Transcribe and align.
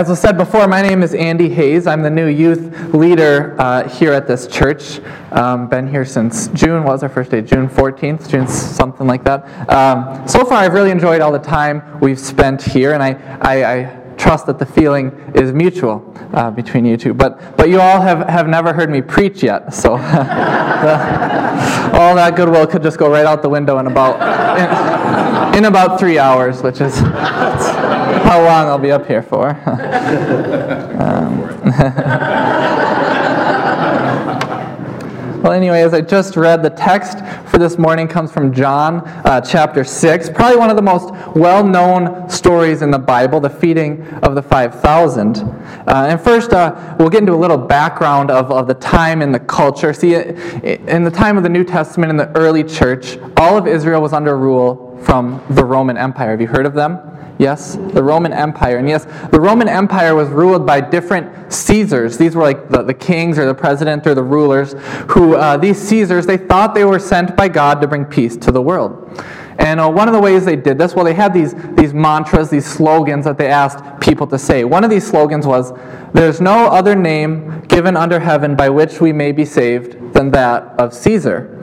As 0.00 0.08
was 0.08 0.18
said 0.18 0.38
before, 0.38 0.66
my 0.66 0.80
name 0.80 1.02
is 1.02 1.12
Andy 1.12 1.50
Hayes. 1.50 1.86
I'm 1.86 2.00
the 2.00 2.08
new 2.08 2.26
youth 2.26 2.94
leader 2.94 3.54
uh, 3.60 3.86
here 3.86 4.14
at 4.14 4.26
this 4.26 4.46
church. 4.46 4.98
Um, 5.30 5.68
been 5.68 5.86
here 5.86 6.06
since 6.06 6.48
June. 6.54 6.84
What 6.84 6.92
was 6.92 7.02
our 7.02 7.10
first 7.10 7.30
day? 7.30 7.42
June 7.42 7.68
14th, 7.68 8.26
June 8.30 8.48
something 8.48 9.06
like 9.06 9.24
that. 9.24 9.44
Um, 9.68 10.26
so 10.26 10.42
far, 10.46 10.56
I've 10.56 10.72
really 10.72 10.90
enjoyed 10.90 11.20
all 11.20 11.30
the 11.30 11.38
time 11.38 12.00
we've 12.00 12.18
spent 12.18 12.62
here, 12.62 12.94
and 12.94 13.02
I, 13.02 13.10
I, 13.42 13.74
I 13.74 14.14
trust 14.16 14.46
that 14.46 14.58
the 14.58 14.64
feeling 14.64 15.10
is 15.34 15.52
mutual 15.52 16.14
uh, 16.32 16.50
between 16.50 16.86
you 16.86 16.96
two. 16.96 17.12
But, 17.12 17.58
but 17.58 17.68
you 17.68 17.78
all 17.78 18.00
have, 18.00 18.26
have 18.26 18.48
never 18.48 18.72
heard 18.72 18.88
me 18.88 19.02
preach 19.02 19.42
yet, 19.42 19.74
so 19.74 19.98
the, 19.98 21.92
all 21.92 22.14
that 22.14 22.32
goodwill 22.36 22.66
could 22.66 22.82
just 22.82 22.96
go 22.96 23.10
right 23.10 23.26
out 23.26 23.42
the 23.42 23.50
window 23.50 23.76
in 23.76 23.86
about, 23.86 24.16
in, 25.52 25.58
in 25.58 25.64
about 25.66 26.00
three 26.00 26.18
hours, 26.18 26.62
which 26.62 26.80
is 26.80 26.94
how 28.30 28.38
long 28.44 28.68
I'll 28.68 28.78
be 28.78 28.92
up 28.92 29.06
here 29.08 29.22
for. 29.22 29.48
um, 31.00 31.40
Well, 35.42 35.52
anyway, 35.52 35.80
as 35.80 35.94
I 35.94 36.02
just 36.02 36.36
read, 36.36 36.62
the 36.62 36.68
text 36.68 37.18
for 37.50 37.56
this 37.56 37.78
morning 37.78 38.06
comes 38.06 38.30
from 38.30 38.52
John 38.52 39.00
uh, 39.24 39.40
chapter 39.40 39.84
6, 39.84 40.28
probably 40.30 40.58
one 40.58 40.68
of 40.68 40.76
the 40.76 40.82
most 40.82 41.14
well 41.34 41.64
known 41.66 42.28
stories 42.28 42.82
in 42.82 42.90
the 42.90 42.98
Bible, 42.98 43.40
the 43.40 43.48
feeding 43.48 44.06
of 44.22 44.34
the 44.34 44.42
5,000. 44.42 45.38
Uh, 45.38 45.84
and 45.86 46.20
first, 46.20 46.52
uh, 46.52 46.94
we'll 46.98 47.08
get 47.08 47.22
into 47.22 47.32
a 47.32 47.40
little 47.40 47.56
background 47.56 48.30
of, 48.30 48.52
of 48.52 48.66
the 48.66 48.74
time 48.74 49.22
and 49.22 49.34
the 49.34 49.40
culture. 49.40 49.94
See, 49.94 50.14
in 50.14 51.04
the 51.04 51.10
time 51.10 51.38
of 51.38 51.42
the 51.42 51.48
New 51.48 51.64
Testament, 51.64 52.10
in 52.10 52.18
the 52.18 52.30
early 52.36 52.62
church, 52.62 53.16
all 53.38 53.56
of 53.56 53.66
Israel 53.66 54.02
was 54.02 54.12
under 54.12 54.36
rule 54.36 54.98
from 55.04 55.42
the 55.48 55.64
Roman 55.64 55.96
Empire. 55.96 56.32
Have 56.32 56.42
you 56.42 56.48
heard 56.48 56.66
of 56.66 56.74
them? 56.74 57.09
Yes, 57.40 57.76
the 57.76 58.02
Roman 58.02 58.34
Empire. 58.34 58.76
And 58.76 58.86
yes, 58.86 59.06
the 59.30 59.40
Roman 59.40 59.66
Empire 59.66 60.14
was 60.14 60.28
ruled 60.28 60.66
by 60.66 60.82
different 60.82 61.50
Caesars. 61.50 62.18
These 62.18 62.36
were 62.36 62.42
like 62.42 62.68
the, 62.68 62.82
the 62.82 62.92
kings 62.92 63.38
or 63.38 63.46
the 63.46 63.54
president 63.54 64.06
or 64.06 64.14
the 64.14 64.22
rulers 64.22 64.74
who, 65.08 65.36
uh, 65.36 65.56
these 65.56 65.80
Caesars, 65.80 66.26
they 66.26 66.36
thought 66.36 66.74
they 66.74 66.84
were 66.84 66.98
sent 66.98 67.34
by 67.38 67.48
God 67.48 67.80
to 67.80 67.88
bring 67.88 68.04
peace 68.04 68.36
to 68.36 68.52
the 68.52 68.60
world. 68.60 69.10
And 69.58 69.80
uh, 69.80 69.88
one 69.90 70.06
of 70.06 70.12
the 70.12 70.20
ways 70.20 70.44
they 70.44 70.54
did 70.54 70.76
this, 70.76 70.94
well, 70.94 71.06
they 71.06 71.14
had 71.14 71.32
these, 71.32 71.54
these 71.76 71.94
mantras, 71.94 72.50
these 72.50 72.66
slogans 72.66 73.24
that 73.24 73.38
they 73.38 73.48
asked 73.48 74.02
people 74.02 74.26
to 74.26 74.38
say. 74.38 74.64
One 74.64 74.84
of 74.84 74.90
these 74.90 75.06
slogans 75.06 75.46
was, 75.46 75.72
There's 76.12 76.42
no 76.42 76.66
other 76.66 76.94
name 76.94 77.62
given 77.68 77.96
under 77.96 78.20
heaven 78.20 78.54
by 78.54 78.68
which 78.68 79.00
we 79.00 79.14
may 79.14 79.32
be 79.32 79.46
saved 79.46 80.12
than 80.12 80.30
that 80.32 80.78
of 80.78 80.92
Caesar. 80.92 81.56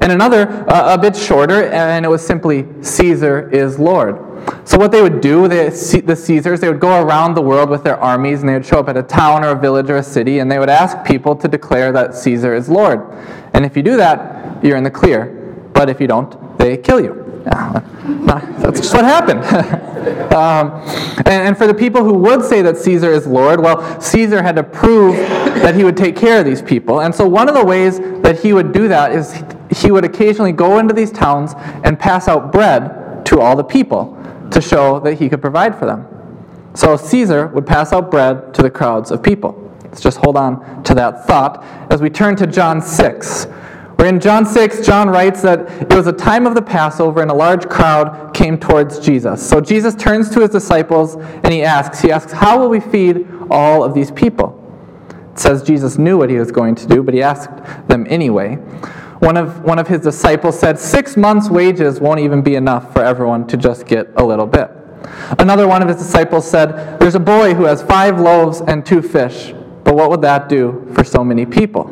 And 0.00 0.12
another, 0.12 0.48
uh, 0.70 0.94
a 0.94 0.98
bit 0.98 1.16
shorter, 1.16 1.64
and 1.64 2.04
it 2.04 2.08
was 2.08 2.24
simply, 2.24 2.66
Caesar 2.82 3.50
is 3.50 3.80
Lord. 3.80 4.33
So 4.64 4.78
what 4.78 4.92
they 4.92 5.02
would 5.02 5.20
do, 5.20 5.46
the 5.46 6.16
Caesars, 6.16 6.60
they 6.60 6.68
would 6.68 6.80
go 6.80 7.02
around 7.02 7.34
the 7.34 7.42
world 7.42 7.68
with 7.70 7.84
their 7.84 7.98
armies, 7.98 8.40
and 8.40 8.48
they 8.48 8.54
would 8.54 8.66
show 8.66 8.80
up 8.80 8.88
at 8.88 8.96
a 8.96 9.02
town 9.02 9.44
or 9.44 9.50
a 9.50 9.58
village 9.58 9.90
or 9.90 9.96
a 9.96 10.02
city, 10.02 10.38
and 10.38 10.50
they 10.50 10.58
would 10.58 10.70
ask 10.70 11.04
people 11.04 11.36
to 11.36 11.48
declare 11.48 11.92
that 11.92 12.14
Caesar 12.14 12.54
is 12.54 12.68
Lord. 12.68 13.00
And 13.52 13.64
if 13.64 13.76
you 13.76 13.82
do 13.82 13.96
that, 13.96 14.64
you're 14.64 14.76
in 14.76 14.84
the 14.84 14.90
clear. 14.90 15.68
But 15.74 15.90
if 15.90 16.00
you 16.00 16.06
don't, 16.06 16.58
they 16.58 16.76
kill 16.76 17.00
you. 17.00 17.20
That's 17.44 18.80
just 18.80 18.94
what 18.94 19.04
happened. 19.04 19.44
um, 20.34 20.72
and, 21.18 21.28
and, 21.28 21.58
for 21.58 21.66
the 21.66 21.74
people 21.74 22.02
who 22.02 22.14
would 22.14 22.42
say 22.42 22.62
that 22.62 22.78
Caesar 22.78 23.12
is 23.12 23.26
Lord, 23.26 23.60
well, 23.60 24.00
Caesar 24.00 24.42
had 24.42 24.56
to 24.56 24.62
prove 24.62 25.14
that 25.16 25.74
he 25.74 25.84
would 25.84 25.96
take 25.96 26.16
care 26.16 26.40
of 26.40 26.46
these 26.46 26.62
people. 26.62 27.02
And 27.02 27.14
so 27.14 27.28
one 27.28 27.48
of 27.48 27.54
the 27.54 27.64
ways 27.64 28.00
that 28.22 28.40
he 28.40 28.54
would 28.54 28.72
do 28.72 28.88
that 28.88 29.12
is 29.12 29.44
he 29.70 29.90
would 29.90 30.04
occasionally 30.04 30.52
go 30.52 30.78
into 30.78 30.94
these 30.94 31.12
towns 31.12 31.52
and 31.84 31.98
pass 31.98 32.28
out 32.28 32.50
bread 32.50 33.26
to 33.26 33.40
all 33.40 33.56
the 33.56 33.64
people 33.64 34.18
to 34.50 34.60
show 34.60 35.00
that 35.00 35.14
he 35.14 35.28
could 35.28 35.40
provide 35.40 35.78
for 35.78 35.86
them. 35.86 36.06
So 36.74 36.96
Caesar 36.96 37.48
would 37.48 37.66
pass 37.66 37.92
out 37.92 38.10
bread 38.10 38.52
to 38.54 38.62
the 38.62 38.70
crowds 38.70 39.10
of 39.10 39.22
people. 39.22 39.60
Let's 39.84 40.00
just 40.00 40.18
hold 40.18 40.36
on 40.36 40.82
to 40.84 40.94
that 40.94 41.24
thought 41.26 41.62
as 41.90 42.02
we 42.02 42.10
turn 42.10 42.34
to 42.36 42.46
John 42.46 42.80
6. 42.80 43.44
Where 43.96 44.08
in 44.08 44.18
John 44.18 44.44
6, 44.44 44.84
John 44.84 45.08
writes 45.08 45.40
that 45.42 45.60
it 45.82 45.94
was 45.94 46.08
a 46.08 46.12
time 46.12 46.46
of 46.46 46.56
the 46.56 46.62
Passover 46.62 47.22
and 47.22 47.30
a 47.30 47.34
large 47.34 47.68
crowd 47.68 48.34
came 48.34 48.58
towards 48.58 48.98
Jesus. 48.98 49.48
So 49.48 49.60
Jesus 49.60 49.94
turns 49.94 50.30
to 50.30 50.40
his 50.40 50.50
disciples 50.50 51.14
and 51.14 51.52
he 51.52 51.62
asks, 51.62 52.00
he 52.00 52.10
asks, 52.10 52.32
How 52.32 52.58
will 52.58 52.68
we 52.68 52.80
feed 52.80 53.26
all 53.50 53.84
of 53.84 53.94
these 53.94 54.10
people? 54.10 54.60
It 55.32 55.38
says 55.38 55.62
Jesus 55.62 55.96
knew 55.96 56.18
what 56.18 56.28
he 56.28 56.36
was 56.36 56.50
going 56.50 56.74
to 56.74 56.86
do, 56.86 57.02
but 57.02 57.14
he 57.14 57.22
asked 57.22 57.50
them 57.86 58.04
anyway. 58.08 58.58
One 59.20 59.36
of, 59.36 59.62
one 59.62 59.78
of 59.78 59.88
his 59.88 60.00
disciples 60.00 60.58
said, 60.58 60.78
Six 60.78 61.16
months' 61.16 61.48
wages 61.48 62.00
won't 62.00 62.20
even 62.20 62.42
be 62.42 62.56
enough 62.56 62.92
for 62.92 63.02
everyone 63.02 63.46
to 63.48 63.56
just 63.56 63.86
get 63.86 64.08
a 64.16 64.24
little 64.24 64.46
bit. 64.46 64.70
Another 65.38 65.68
one 65.68 65.82
of 65.82 65.88
his 65.88 65.98
disciples 65.98 66.48
said, 66.48 66.98
There's 66.98 67.14
a 67.14 67.20
boy 67.20 67.54
who 67.54 67.64
has 67.64 67.82
five 67.82 68.20
loaves 68.20 68.60
and 68.60 68.84
two 68.84 69.02
fish, 69.02 69.52
but 69.84 69.94
what 69.94 70.10
would 70.10 70.22
that 70.22 70.48
do 70.48 70.90
for 70.94 71.04
so 71.04 71.22
many 71.22 71.46
people? 71.46 71.90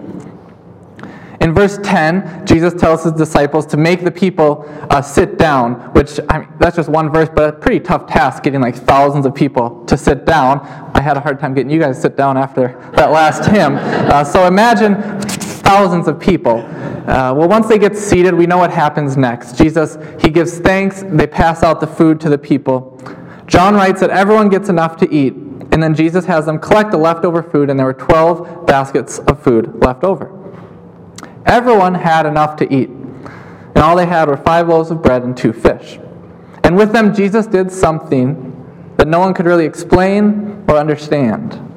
In 1.42 1.52
verse 1.52 1.76
10, 1.82 2.46
Jesus 2.46 2.72
tells 2.72 3.02
his 3.02 3.14
disciples 3.14 3.66
to 3.66 3.76
make 3.76 4.04
the 4.04 4.12
people 4.12 4.64
uh, 4.90 5.02
sit 5.02 5.38
down, 5.38 5.74
which 5.92 6.20
I 6.28 6.38
mean, 6.38 6.48
that's 6.60 6.76
just 6.76 6.88
one 6.88 7.10
verse, 7.10 7.28
but 7.34 7.48
a 7.48 7.52
pretty 7.52 7.80
tough 7.80 8.06
task 8.06 8.44
getting 8.44 8.60
like 8.60 8.76
thousands 8.76 9.26
of 9.26 9.34
people 9.34 9.84
to 9.86 9.96
sit 9.96 10.24
down. 10.24 10.60
I 10.94 11.00
had 11.00 11.16
a 11.16 11.20
hard 11.20 11.40
time 11.40 11.52
getting 11.52 11.70
you 11.70 11.80
guys 11.80 11.96
to 11.96 12.02
sit 12.02 12.16
down 12.16 12.36
after 12.36 12.78
that 12.94 13.10
last 13.10 13.44
hymn. 13.50 13.74
Uh, 13.76 14.22
so 14.22 14.46
imagine 14.46 14.94
thousands 15.72 16.06
of 16.06 16.20
people. 16.20 16.58
Uh, 16.58 17.32
well, 17.34 17.48
once 17.48 17.66
they 17.66 17.78
get 17.78 17.96
seated, 17.96 18.34
we 18.34 18.46
know 18.46 18.58
what 18.58 18.70
happens 18.70 19.16
next. 19.16 19.56
Jesus, 19.56 19.96
he 20.20 20.28
gives 20.28 20.58
thanks, 20.58 21.02
they 21.02 21.26
pass 21.26 21.62
out 21.62 21.80
the 21.80 21.86
food 21.86 22.20
to 22.20 22.28
the 22.28 22.36
people. 22.36 23.00
John 23.46 23.74
writes 23.74 24.00
that 24.00 24.10
everyone 24.10 24.50
gets 24.50 24.68
enough 24.68 24.98
to 24.98 25.10
eat, 25.10 25.32
and 25.32 25.82
then 25.82 25.94
Jesus 25.94 26.26
has 26.26 26.44
them 26.44 26.58
collect 26.58 26.90
the 26.90 26.98
leftover 26.98 27.42
food, 27.42 27.70
and 27.70 27.78
there 27.78 27.86
were 27.86 27.94
12 27.94 28.66
baskets 28.66 29.18
of 29.20 29.42
food 29.42 29.74
left 29.82 30.04
over. 30.04 30.30
Everyone 31.46 31.94
had 31.94 32.26
enough 32.26 32.56
to 32.56 32.70
eat, 32.70 32.90
and 32.90 33.78
all 33.78 33.96
they 33.96 34.04
had 34.04 34.28
were 34.28 34.36
five 34.36 34.68
loaves 34.68 34.90
of 34.90 35.02
bread 35.02 35.22
and 35.22 35.34
two 35.34 35.54
fish. 35.54 35.98
And 36.64 36.76
with 36.76 36.92
them, 36.92 37.14
Jesus 37.14 37.46
did 37.46 37.72
something 37.72 38.94
that 38.98 39.08
no 39.08 39.20
one 39.20 39.32
could 39.32 39.46
really 39.46 39.64
explain 39.64 40.66
or 40.68 40.76
understand. 40.76 41.71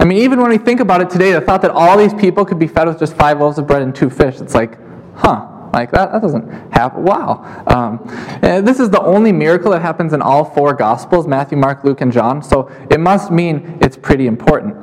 I 0.00 0.04
mean, 0.04 0.18
even 0.18 0.40
when 0.40 0.50
we 0.50 0.58
think 0.58 0.80
about 0.80 1.00
it 1.00 1.10
today, 1.10 1.32
the 1.32 1.40
thought 1.40 1.62
that 1.62 1.72
all 1.72 1.98
these 1.98 2.14
people 2.14 2.44
could 2.44 2.58
be 2.58 2.68
fed 2.68 2.86
with 2.86 2.98
just 2.98 3.14
five 3.16 3.40
loaves 3.40 3.58
of 3.58 3.66
bread 3.66 3.82
and 3.82 3.94
two 3.94 4.08
fish, 4.08 4.40
it's 4.40 4.54
like, 4.54 4.78
huh, 5.16 5.48
like 5.72 5.90
that, 5.90 6.12
that 6.12 6.22
doesn't 6.22 6.48
happen. 6.72 7.02
Wow. 7.02 7.64
Um, 7.66 8.00
this 8.40 8.78
is 8.80 8.90
the 8.90 9.02
only 9.02 9.32
miracle 9.32 9.72
that 9.72 9.82
happens 9.82 10.12
in 10.12 10.22
all 10.22 10.44
four 10.44 10.72
Gospels 10.72 11.26
Matthew, 11.26 11.58
Mark, 11.58 11.84
Luke, 11.84 12.00
and 12.00 12.12
John, 12.12 12.42
so 12.42 12.70
it 12.90 13.00
must 13.00 13.30
mean 13.30 13.78
it's 13.80 13.96
pretty 13.96 14.26
important. 14.26 14.76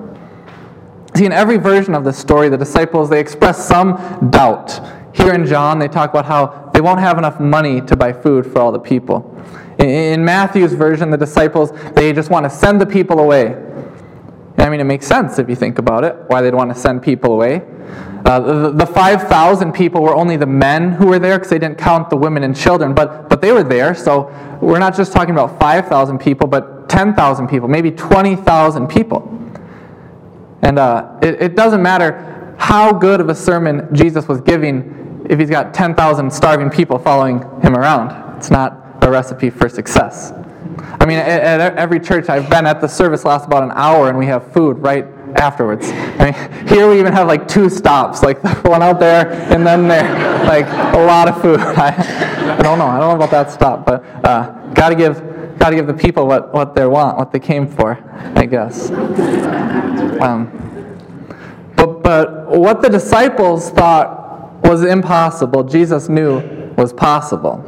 See, 1.15 1.25
in 1.25 1.31
every 1.31 1.57
version 1.57 1.95
of 1.95 2.03
this 2.03 2.17
story, 2.17 2.49
the 2.49 2.57
disciples, 2.57 3.09
they 3.09 3.21
express 3.21 3.65
some 3.65 4.29
doubt. 4.31 4.81
Here 5.15 5.33
in 5.33 5.45
John, 5.45 5.79
they 5.79 5.87
talk 5.87 6.09
about 6.09 6.25
how 6.25 6.69
they 6.73 6.81
won't 6.81 6.99
have 6.99 7.17
enough 7.17 7.39
money 7.39 7.79
to 7.81 7.95
buy 7.95 8.11
food 8.11 8.45
for 8.45 8.59
all 8.59 8.73
the 8.73 8.79
people. 8.79 9.31
In 9.79 10.25
Matthew's 10.25 10.73
version, 10.73 11.09
the 11.09 11.17
disciples, 11.17 11.71
they 11.93 12.11
just 12.11 12.29
want 12.29 12.43
to 12.43 12.49
send 12.49 12.81
the 12.81 12.85
people 12.85 13.19
away. 13.19 13.64
I 14.65 14.69
mean, 14.69 14.79
it 14.79 14.85
makes 14.85 15.05
sense 15.05 15.37
if 15.37 15.47
you 15.47 15.55
think 15.55 15.77
about 15.77 16.03
it, 16.03 16.15
why 16.27 16.41
they'd 16.41 16.55
want 16.55 16.73
to 16.73 16.79
send 16.79 17.03
people 17.03 17.33
away. 17.33 17.61
Uh, 18.25 18.39
the, 18.39 18.71
the 18.71 18.85
5,000 18.85 19.71
people 19.71 20.01
were 20.01 20.15
only 20.15 20.37
the 20.37 20.47
men 20.47 20.91
who 20.91 21.05
were 21.05 21.19
there 21.19 21.37
because 21.37 21.51
they 21.51 21.59
didn't 21.59 21.77
count 21.77 22.09
the 22.09 22.17
women 22.17 22.41
and 22.41 22.55
children, 22.55 22.95
but, 22.95 23.29
but 23.29 23.41
they 23.41 23.51
were 23.51 23.61
there. 23.61 23.93
So 23.93 24.33
we're 24.61 24.79
not 24.79 24.95
just 24.95 25.13
talking 25.13 25.35
about 25.35 25.59
5,000 25.59 26.17
people, 26.17 26.47
but 26.47 26.89
10,000 26.89 27.47
people, 27.47 27.67
maybe 27.67 27.91
20,000 27.91 28.87
people. 28.87 29.31
And 30.63 30.79
uh, 30.79 31.19
it, 31.21 31.39
it 31.39 31.55
doesn't 31.55 31.83
matter 31.83 32.55
how 32.57 32.91
good 32.91 33.21
of 33.21 33.29
a 33.29 33.35
sermon 33.35 33.87
Jesus 33.93 34.27
was 34.27 34.41
giving 34.41 35.27
if 35.29 35.39
he's 35.39 35.51
got 35.51 35.75
10,000 35.75 36.31
starving 36.31 36.71
people 36.71 36.97
following 36.97 37.39
him 37.61 37.75
around. 37.75 38.37
It's 38.37 38.49
not 38.49 39.03
a 39.03 39.11
recipe 39.11 39.51
for 39.51 39.69
success. 39.69 40.33
I 40.99 41.05
mean, 41.05 41.17
at, 41.19 41.61
at 41.61 41.77
every 41.77 41.99
church 41.99 42.29
I've 42.29 42.49
been 42.49 42.65
at, 42.65 42.81
the 42.81 42.87
service 42.87 43.25
lasts 43.25 43.47
about 43.47 43.63
an 43.63 43.71
hour 43.71 44.09
and 44.09 44.17
we 44.17 44.25
have 44.25 44.51
food 44.51 44.77
right 44.79 45.05
afterwards. 45.35 45.87
I 45.89 46.31
mean, 46.31 46.67
here 46.67 46.89
we 46.89 46.99
even 46.99 47.13
have 47.13 47.27
like 47.27 47.47
two 47.47 47.69
stops, 47.69 48.23
like 48.23 48.43
one 48.63 48.81
out 48.81 48.99
there 48.99 49.31
and 49.31 49.65
then 49.65 49.87
there, 49.87 50.43
like 50.45 50.65
a 50.93 51.05
lot 51.05 51.27
of 51.27 51.41
food. 51.41 51.59
I, 51.59 52.57
I 52.57 52.61
don't 52.61 52.79
know. 52.79 52.87
I 52.87 52.99
don't 52.99 53.09
know 53.09 53.15
about 53.15 53.31
that 53.31 53.51
stop, 53.51 53.85
but 53.85 54.03
uh, 54.25 54.51
got 54.73 54.89
to 54.89 54.95
give 54.95 55.35
got 55.57 55.69
to 55.69 55.75
give 55.75 55.87
the 55.87 55.93
people 55.93 56.27
what, 56.27 56.53
what 56.53 56.75
they 56.75 56.85
want, 56.85 57.17
what 57.17 57.31
they 57.31 57.39
came 57.39 57.67
for, 57.67 57.97
I 58.35 58.45
guess. 58.45 58.91
Um, 60.21 60.51
but, 61.75 62.03
but 62.03 62.47
what 62.47 62.81
the 62.81 62.89
disciples 62.89 63.69
thought 63.69 64.63
was 64.63 64.83
impossible, 64.83 65.63
Jesus 65.63 66.09
knew 66.09 66.41
was 66.75 66.91
possible. 66.91 67.63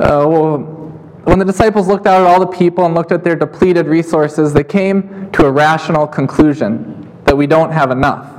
Uh, 0.00 0.26
well, 0.26 0.79
when 1.24 1.38
the 1.38 1.44
disciples 1.44 1.86
looked 1.86 2.06
out 2.06 2.22
at 2.22 2.26
all 2.26 2.40
the 2.40 2.46
people 2.46 2.86
and 2.86 2.94
looked 2.94 3.12
at 3.12 3.22
their 3.22 3.36
depleted 3.36 3.86
resources, 3.86 4.52
they 4.52 4.64
came 4.64 5.30
to 5.32 5.46
a 5.46 5.50
rational 5.50 6.06
conclusion 6.06 7.10
that 7.24 7.36
we 7.36 7.46
don't 7.46 7.70
have 7.70 7.90
enough. 7.90 8.36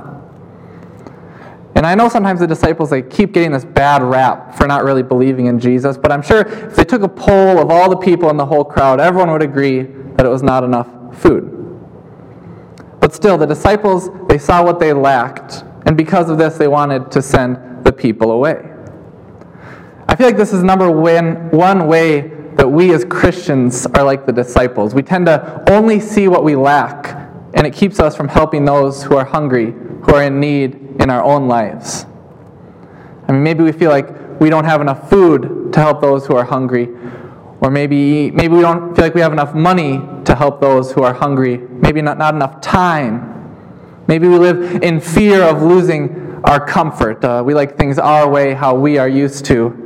And 1.74 1.86
I 1.86 1.94
know 1.94 2.08
sometimes 2.08 2.40
the 2.40 2.46
disciples 2.46 2.90
they 2.90 3.02
keep 3.02 3.32
getting 3.32 3.52
this 3.52 3.64
bad 3.64 4.02
rap 4.02 4.54
for 4.56 4.66
not 4.66 4.84
really 4.84 5.02
believing 5.02 5.46
in 5.46 5.58
Jesus, 5.58 5.96
but 5.96 6.12
I'm 6.12 6.22
sure 6.22 6.40
if 6.40 6.76
they 6.76 6.84
took 6.84 7.02
a 7.02 7.08
poll 7.08 7.58
of 7.58 7.70
all 7.70 7.88
the 7.88 7.96
people 7.96 8.30
in 8.30 8.36
the 8.36 8.46
whole 8.46 8.64
crowd, 8.64 9.00
everyone 9.00 9.30
would 9.30 9.42
agree 9.42 9.82
that 9.82 10.26
it 10.26 10.28
was 10.28 10.42
not 10.42 10.64
enough 10.64 10.88
food. 11.16 11.58
But 13.00 13.14
still, 13.14 13.38
the 13.38 13.46
disciples, 13.46 14.10
they 14.28 14.38
saw 14.38 14.62
what 14.62 14.78
they 14.78 14.92
lacked, 14.92 15.64
and 15.86 15.96
because 15.96 16.30
of 16.30 16.38
this, 16.38 16.56
they 16.56 16.68
wanted 16.68 17.10
to 17.12 17.22
send 17.22 17.84
the 17.84 17.92
people 17.92 18.30
away. 18.30 18.70
I 20.08 20.14
feel 20.14 20.26
like 20.26 20.36
this 20.36 20.52
is 20.52 20.62
number 20.62 20.90
one, 20.90 21.50
one 21.50 21.86
way 21.86 22.31
that 22.56 22.68
we 22.68 22.92
as 22.92 23.04
Christians 23.04 23.86
are 23.86 24.04
like 24.04 24.26
the 24.26 24.32
disciples. 24.32 24.94
We 24.94 25.02
tend 25.02 25.26
to 25.26 25.62
only 25.70 26.00
see 26.00 26.28
what 26.28 26.44
we 26.44 26.54
lack, 26.54 27.16
and 27.54 27.66
it 27.66 27.72
keeps 27.72 27.98
us 27.98 28.16
from 28.16 28.28
helping 28.28 28.64
those 28.64 29.02
who 29.02 29.16
are 29.16 29.24
hungry, 29.24 29.72
who 29.72 30.14
are 30.14 30.22
in 30.22 30.40
need 30.40 30.74
in 31.00 31.10
our 31.10 31.22
own 31.22 31.48
lives. 31.48 32.06
I 33.28 33.32
mean, 33.32 33.42
maybe 33.42 33.62
we 33.62 33.72
feel 33.72 33.90
like 33.90 34.40
we 34.40 34.50
don't 34.50 34.64
have 34.64 34.80
enough 34.80 35.08
food 35.08 35.72
to 35.72 35.80
help 35.80 36.00
those 36.00 36.26
who 36.26 36.36
are 36.36 36.44
hungry, 36.44 36.88
or 37.60 37.70
maybe, 37.70 38.30
maybe 38.30 38.54
we 38.54 38.60
don't 38.60 38.94
feel 38.94 39.04
like 39.04 39.14
we 39.14 39.20
have 39.20 39.32
enough 39.32 39.54
money 39.54 40.00
to 40.24 40.34
help 40.34 40.60
those 40.60 40.92
who 40.92 41.02
are 41.02 41.14
hungry, 41.14 41.58
maybe 41.58 42.02
not, 42.02 42.18
not 42.18 42.34
enough 42.34 42.60
time. 42.60 43.28
Maybe 44.08 44.26
we 44.28 44.36
live 44.36 44.82
in 44.82 45.00
fear 45.00 45.42
of 45.42 45.62
losing 45.62 46.40
our 46.44 46.64
comfort. 46.64 47.24
Uh, 47.24 47.42
we 47.44 47.54
like 47.54 47.78
things 47.78 47.98
our 47.98 48.28
way, 48.28 48.52
how 48.52 48.74
we 48.74 48.98
are 48.98 49.08
used 49.08 49.44
to. 49.46 49.81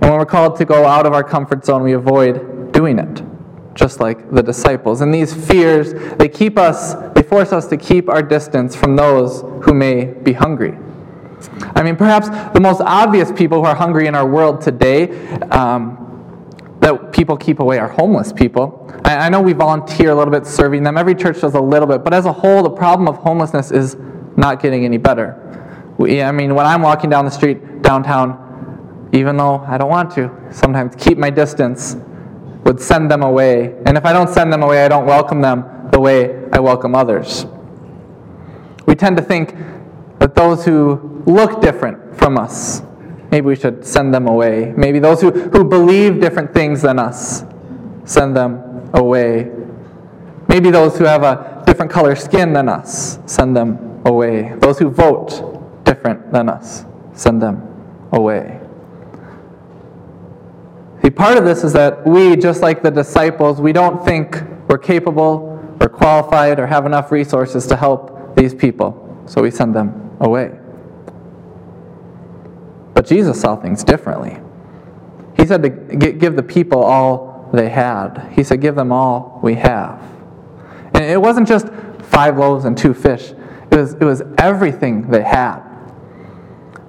And 0.00 0.10
when 0.10 0.18
we're 0.18 0.26
called 0.26 0.56
to 0.56 0.64
go 0.64 0.84
out 0.84 1.06
of 1.06 1.12
our 1.12 1.24
comfort 1.24 1.64
zone, 1.64 1.82
we 1.82 1.92
avoid 1.92 2.72
doing 2.72 2.98
it, 2.98 3.22
just 3.74 4.00
like 4.00 4.30
the 4.30 4.42
disciples. 4.42 5.00
And 5.00 5.12
these 5.12 5.32
fears, 5.32 5.94
they 6.16 6.28
keep 6.28 6.58
us, 6.58 6.94
they 7.14 7.22
force 7.22 7.52
us 7.52 7.66
to 7.68 7.76
keep 7.76 8.08
our 8.08 8.22
distance 8.22 8.76
from 8.76 8.96
those 8.96 9.42
who 9.64 9.72
may 9.72 10.04
be 10.04 10.32
hungry. 10.32 10.76
I 11.74 11.82
mean, 11.82 11.96
perhaps 11.96 12.28
the 12.52 12.60
most 12.60 12.80
obvious 12.80 13.32
people 13.32 13.58
who 13.58 13.64
are 13.64 13.74
hungry 13.74 14.06
in 14.06 14.14
our 14.14 14.26
world 14.26 14.60
today 14.60 15.10
um, 15.48 16.02
that 16.80 17.12
people 17.12 17.36
keep 17.36 17.60
away 17.60 17.78
are 17.78 17.88
homeless 17.88 18.32
people. 18.32 18.90
I, 19.04 19.16
I 19.16 19.28
know 19.28 19.40
we 19.40 19.52
volunteer 19.52 20.10
a 20.10 20.14
little 20.14 20.32
bit 20.32 20.46
serving 20.46 20.82
them. 20.82 20.96
Every 20.96 21.14
church 21.14 21.40
does 21.40 21.54
a 21.54 21.60
little 21.60 21.88
bit. 21.88 22.04
But 22.04 22.14
as 22.14 22.26
a 22.26 22.32
whole, 22.32 22.62
the 22.62 22.70
problem 22.70 23.08
of 23.08 23.16
homelessness 23.16 23.70
is 23.70 23.96
not 24.36 24.62
getting 24.62 24.84
any 24.84 24.98
better. 24.98 25.42
We, 25.98 26.22
I 26.22 26.32
mean, 26.32 26.54
when 26.54 26.66
I'm 26.66 26.82
walking 26.82 27.08
down 27.08 27.24
the 27.24 27.30
street 27.30 27.82
downtown, 27.82 28.45
even 29.12 29.36
though 29.36 29.58
I 29.66 29.78
don't 29.78 29.90
want 29.90 30.12
to, 30.12 30.30
sometimes 30.50 30.94
keep 30.96 31.18
my 31.18 31.30
distance, 31.30 31.96
would 32.64 32.80
send 32.80 33.10
them 33.10 33.22
away. 33.22 33.76
And 33.86 33.96
if 33.96 34.04
I 34.04 34.12
don't 34.12 34.28
send 34.28 34.52
them 34.52 34.62
away, 34.62 34.84
I 34.84 34.88
don't 34.88 35.06
welcome 35.06 35.40
them 35.40 35.88
the 35.92 36.00
way 36.00 36.44
I 36.52 36.58
welcome 36.58 36.94
others. 36.94 37.46
We 38.86 38.94
tend 38.94 39.16
to 39.16 39.22
think 39.22 39.54
that 40.18 40.34
those 40.34 40.64
who 40.64 41.22
look 41.26 41.60
different 41.60 42.16
from 42.16 42.36
us, 42.36 42.82
maybe 43.30 43.46
we 43.46 43.56
should 43.56 43.84
send 43.84 44.12
them 44.12 44.26
away. 44.26 44.72
Maybe 44.76 44.98
those 44.98 45.20
who, 45.20 45.30
who 45.30 45.64
believe 45.64 46.20
different 46.20 46.52
things 46.52 46.82
than 46.82 46.98
us, 46.98 47.44
send 48.04 48.36
them 48.36 48.90
away. 48.94 49.50
Maybe 50.48 50.70
those 50.70 50.98
who 50.98 51.04
have 51.04 51.22
a 51.22 51.62
different 51.66 51.90
color 51.90 52.16
skin 52.16 52.52
than 52.52 52.68
us, 52.68 53.18
send 53.26 53.56
them 53.56 54.02
away. 54.04 54.54
Those 54.58 54.78
who 54.78 54.90
vote 54.90 55.84
different 55.84 56.32
than 56.32 56.48
us, 56.48 56.84
send 57.12 57.42
them 57.42 57.62
away. 58.12 58.60
Part 61.16 61.38
of 61.38 61.46
this 61.46 61.64
is 61.64 61.72
that 61.72 62.06
we, 62.06 62.36
just 62.36 62.60
like 62.60 62.82
the 62.82 62.90
disciples, 62.90 63.58
we 63.58 63.72
don't 63.72 64.04
think 64.04 64.42
we're 64.68 64.78
capable 64.78 65.76
or 65.80 65.88
qualified 65.88 66.60
or 66.60 66.66
have 66.66 66.84
enough 66.84 67.10
resources 67.10 67.66
to 67.68 67.76
help 67.76 68.36
these 68.36 68.54
people, 68.54 69.24
so 69.26 69.40
we 69.40 69.50
send 69.50 69.74
them 69.74 70.14
away. 70.20 70.52
But 72.92 73.06
Jesus 73.06 73.40
saw 73.40 73.56
things 73.56 73.82
differently. 73.82 74.38
He 75.38 75.46
said 75.46 75.62
to 75.62 75.70
give 75.70 76.36
the 76.36 76.42
people 76.42 76.82
all 76.82 77.48
they 77.52 77.70
had. 77.70 78.32
He 78.32 78.42
said, 78.42 78.60
Give 78.60 78.74
them 78.74 78.92
all 78.92 79.40
we 79.42 79.54
have. 79.54 80.02
And 80.94 81.04
it 81.04 81.20
wasn't 81.20 81.48
just 81.48 81.68
five 82.00 82.36
loaves 82.36 82.66
and 82.66 82.76
two 82.76 82.92
fish, 82.92 83.32
it 83.70 83.76
was, 83.76 83.94
it 83.94 84.04
was 84.04 84.22
everything 84.36 85.10
they 85.10 85.22
had. 85.22 85.65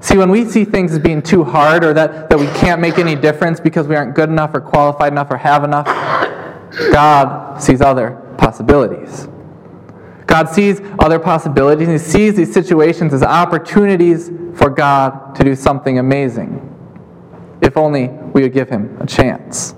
See, 0.08 0.18
when 0.18 0.30
we 0.30 0.46
see 0.46 0.64
things 0.64 0.94
as 0.94 1.00
being 1.00 1.22
too 1.22 1.44
hard 1.44 1.84
or 1.84 1.94
that, 1.94 2.30
that 2.30 2.40
we 2.40 2.46
can't 2.62 2.80
make 2.80 2.98
any 2.98 3.14
difference 3.14 3.60
because 3.60 3.90
we 3.90 3.96
aren't 3.98 4.16
good 4.16 4.30
enough 4.30 4.52
or 4.54 4.62
qualified 4.62 5.12
enough 5.12 5.30
or 5.30 5.36
have 5.36 5.66
enough, 5.66 5.86
God 6.94 7.62
sees 7.62 7.82
other 7.82 8.12
possibilities. 8.38 9.28
God 10.26 10.48
sees 10.48 10.80
other 10.98 11.20
possibilities. 11.20 11.90
and 11.90 12.00
He 12.00 12.06
sees 12.06 12.36
these 12.36 12.54
situations 12.54 13.14
as 13.14 13.22
opportunities 13.22 14.32
for 14.58 14.70
God 14.70 15.36
to 15.36 15.44
do 15.44 15.56
something 15.56 16.00
amazing. 16.00 16.64
If 17.60 17.76
only 17.76 18.08
we 18.08 18.44
would 18.44 18.54
give 18.54 18.70
Him 18.70 18.96
a 19.02 19.06
chance. 19.06 19.76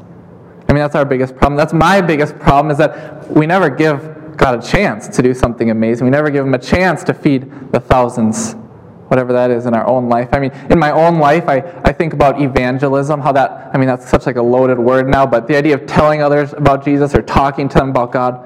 I 0.67 0.73
mean, 0.73 0.83
that's 0.83 0.93
our 0.93 1.05
biggest 1.05 1.37
problem. 1.37 1.57
That's 1.57 1.73
my 1.73 2.01
biggest 2.01 2.37
problem 2.37 2.69
is 2.69 2.77
that 2.77 3.27
we 3.31 3.47
never 3.47 3.67
give 3.71 4.37
God 4.37 4.63
a 4.63 4.67
chance 4.67 5.07
to 5.07 5.23
do 5.23 5.33
something 5.33 5.71
amazing. 5.71 6.05
We 6.05 6.11
never 6.11 6.29
give 6.29 6.45
Him 6.45 6.53
a 6.53 6.59
chance 6.59 7.03
to 7.05 7.15
feed 7.15 7.71
the 7.71 7.79
thousands, 7.79 8.53
whatever 9.09 9.33
that 9.33 9.51
is 9.51 9.65
in 9.65 9.73
our 9.73 9.85
own 9.85 10.07
life. 10.07 10.29
I 10.31 10.39
mean, 10.39 10.51
in 10.69 10.79
my 10.79 10.91
own 10.91 11.19
life, 11.19 11.47
I, 11.47 11.57
I 11.83 11.91
think 11.91 12.13
about 12.13 12.41
evangelism, 12.41 13.19
how 13.19 13.31
that, 13.33 13.71
I 13.73 13.77
mean, 13.77 13.87
that's 13.87 14.09
such 14.09 14.25
like 14.25 14.37
a 14.37 14.41
loaded 14.41 14.79
word 14.79 15.07
now, 15.07 15.25
but 15.25 15.47
the 15.47 15.57
idea 15.57 15.75
of 15.75 15.85
telling 15.85 16.21
others 16.21 16.53
about 16.53 16.85
Jesus 16.85 17.13
or 17.13 17.21
talking 17.21 17.67
to 17.69 17.77
them 17.77 17.89
about 17.89 18.11
God, 18.11 18.45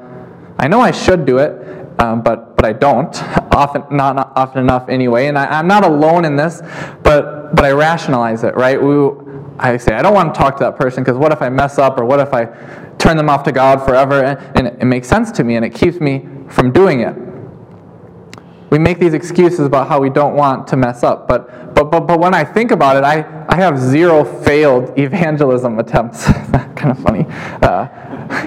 I 0.58 0.68
know 0.68 0.82
I 0.82 0.92
should 0.92 1.26
do 1.26 1.38
it, 1.40 2.00
um, 2.00 2.22
but 2.22 2.56
but 2.56 2.66
I 2.66 2.74
don't 2.74 3.14
often 3.54 3.84
not, 3.92 4.16
not 4.16 4.34
often 4.36 4.62
enough 4.62 4.90
anyway. 4.90 5.28
And 5.28 5.38
I, 5.38 5.60
am 5.60 5.68
not 5.68 5.84
alone 5.84 6.26
in 6.26 6.36
this, 6.36 6.62
but 7.04 7.56
but 7.56 7.66
I 7.66 7.72
rationalize 7.72 8.44
it, 8.44 8.56
right? 8.56 8.82
We, 8.82 9.12
I 9.60 9.78
say 9.78 9.94
I 9.94 10.02
don't 10.02 10.14
want 10.14 10.34
to 10.34 10.38
talk 10.38 10.58
to 10.58 10.64
that 10.64 10.78
person 10.78 11.04
because 11.04 11.18
what 11.18 11.32
if 11.32 11.42
I 11.42 11.50
mess 11.50 11.78
up 11.78 12.00
or 12.00 12.06
what 12.06 12.20
if 12.20 12.34
I 12.34 12.46
turn 12.98 13.18
them 13.18 13.30
off 13.30 13.44
to 13.44 13.52
God 13.52 13.86
forever? 13.86 14.24
And, 14.24 14.40
and 14.58 14.68
it, 14.68 14.82
it 14.82 14.86
makes 14.86 15.08
sense 15.08 15.32
to 15.34 15.44
me 15.44 15.56
and 15.56 15.66
it 15.66 15.74
keeps 15.74 16.00
me 16.00 16.28
from 16.48 16.72
doing 16.72 17.02
it. 17.02 17.16
We 18.74 18.80
make 18.80 18.98
these 18.98 19.14
excuses 19.14 19.68
about 19.68 19.88
how 19.88 20.00
we 20.00 20.10
don't 20.10 20.34
want 20.34 20.68
to 20.70 20.78
mess 20.78 21.04
up, 21.04 21.28
but 21.28 21.76
but 21.76 21.92
but, 21.92 22.08
but 22.08 22.20
when 22.20 22.34
I 22.34 22.44
think 22.44 22.72
about 22.72 22.96
it, 22.98 23.04
I, 23.04 23.46
I 23.48 23.56
have 23.56 23.78
zero 23.78 24.26
failed 24.26 24.98
evangelism 24.98 25.78
attempts. 25.78 26.26
kind 26.76 26.90
of 26.90 26.98
funny. 26.98 27.28
Uh, 27.62 27.88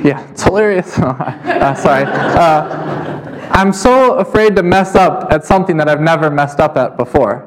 yeah, 0.02 0.28
it's 0.28 0.42
hilarious. 0.42 0.98
uh, 0.98 1.74
sorry. 1.76 2.06
Uh, 2.06 3.48
I'm 3.52 3.72
so 3.72 4.14
afraid 4.14 4.56
to 4.56 4.64
mess 4.64 4.96
up 4.96 5.32
at 5.32 5.44
something 5.44 5.76
that 5.76 5.88
I've 5.88 6.00
never 6.00 6.28
messed 6.28 6.58
up 6.58 6.76
at 6.76 6.96
before. 6.96 7.46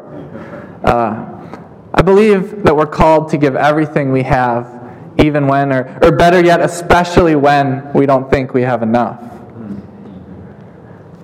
Uh, 0.85 1.49
I 1.93 2.01
believe 2.01 2.63
that 2.63 2.73
we're 2.73 2.87
called 2.87 3.27
to 3.31 3.37
give 3.37 3.57
everything 3.57 4.13
we 4.13 4.23
have, 4.23 4.65
even 5.17 5.47
when, 5.47 5.73
or, 5.73 5.99
or 6.01 6.13
better 6.13 6.41
yet, 6.41 6.61
especially 6.61 7.35
when 7.35 7.91
we 7.91 8.05
don't 8.05 8.31
think 8.31 8.53
we 8.53 8.61
have 8.61 8.83
enough. 8.83 9.21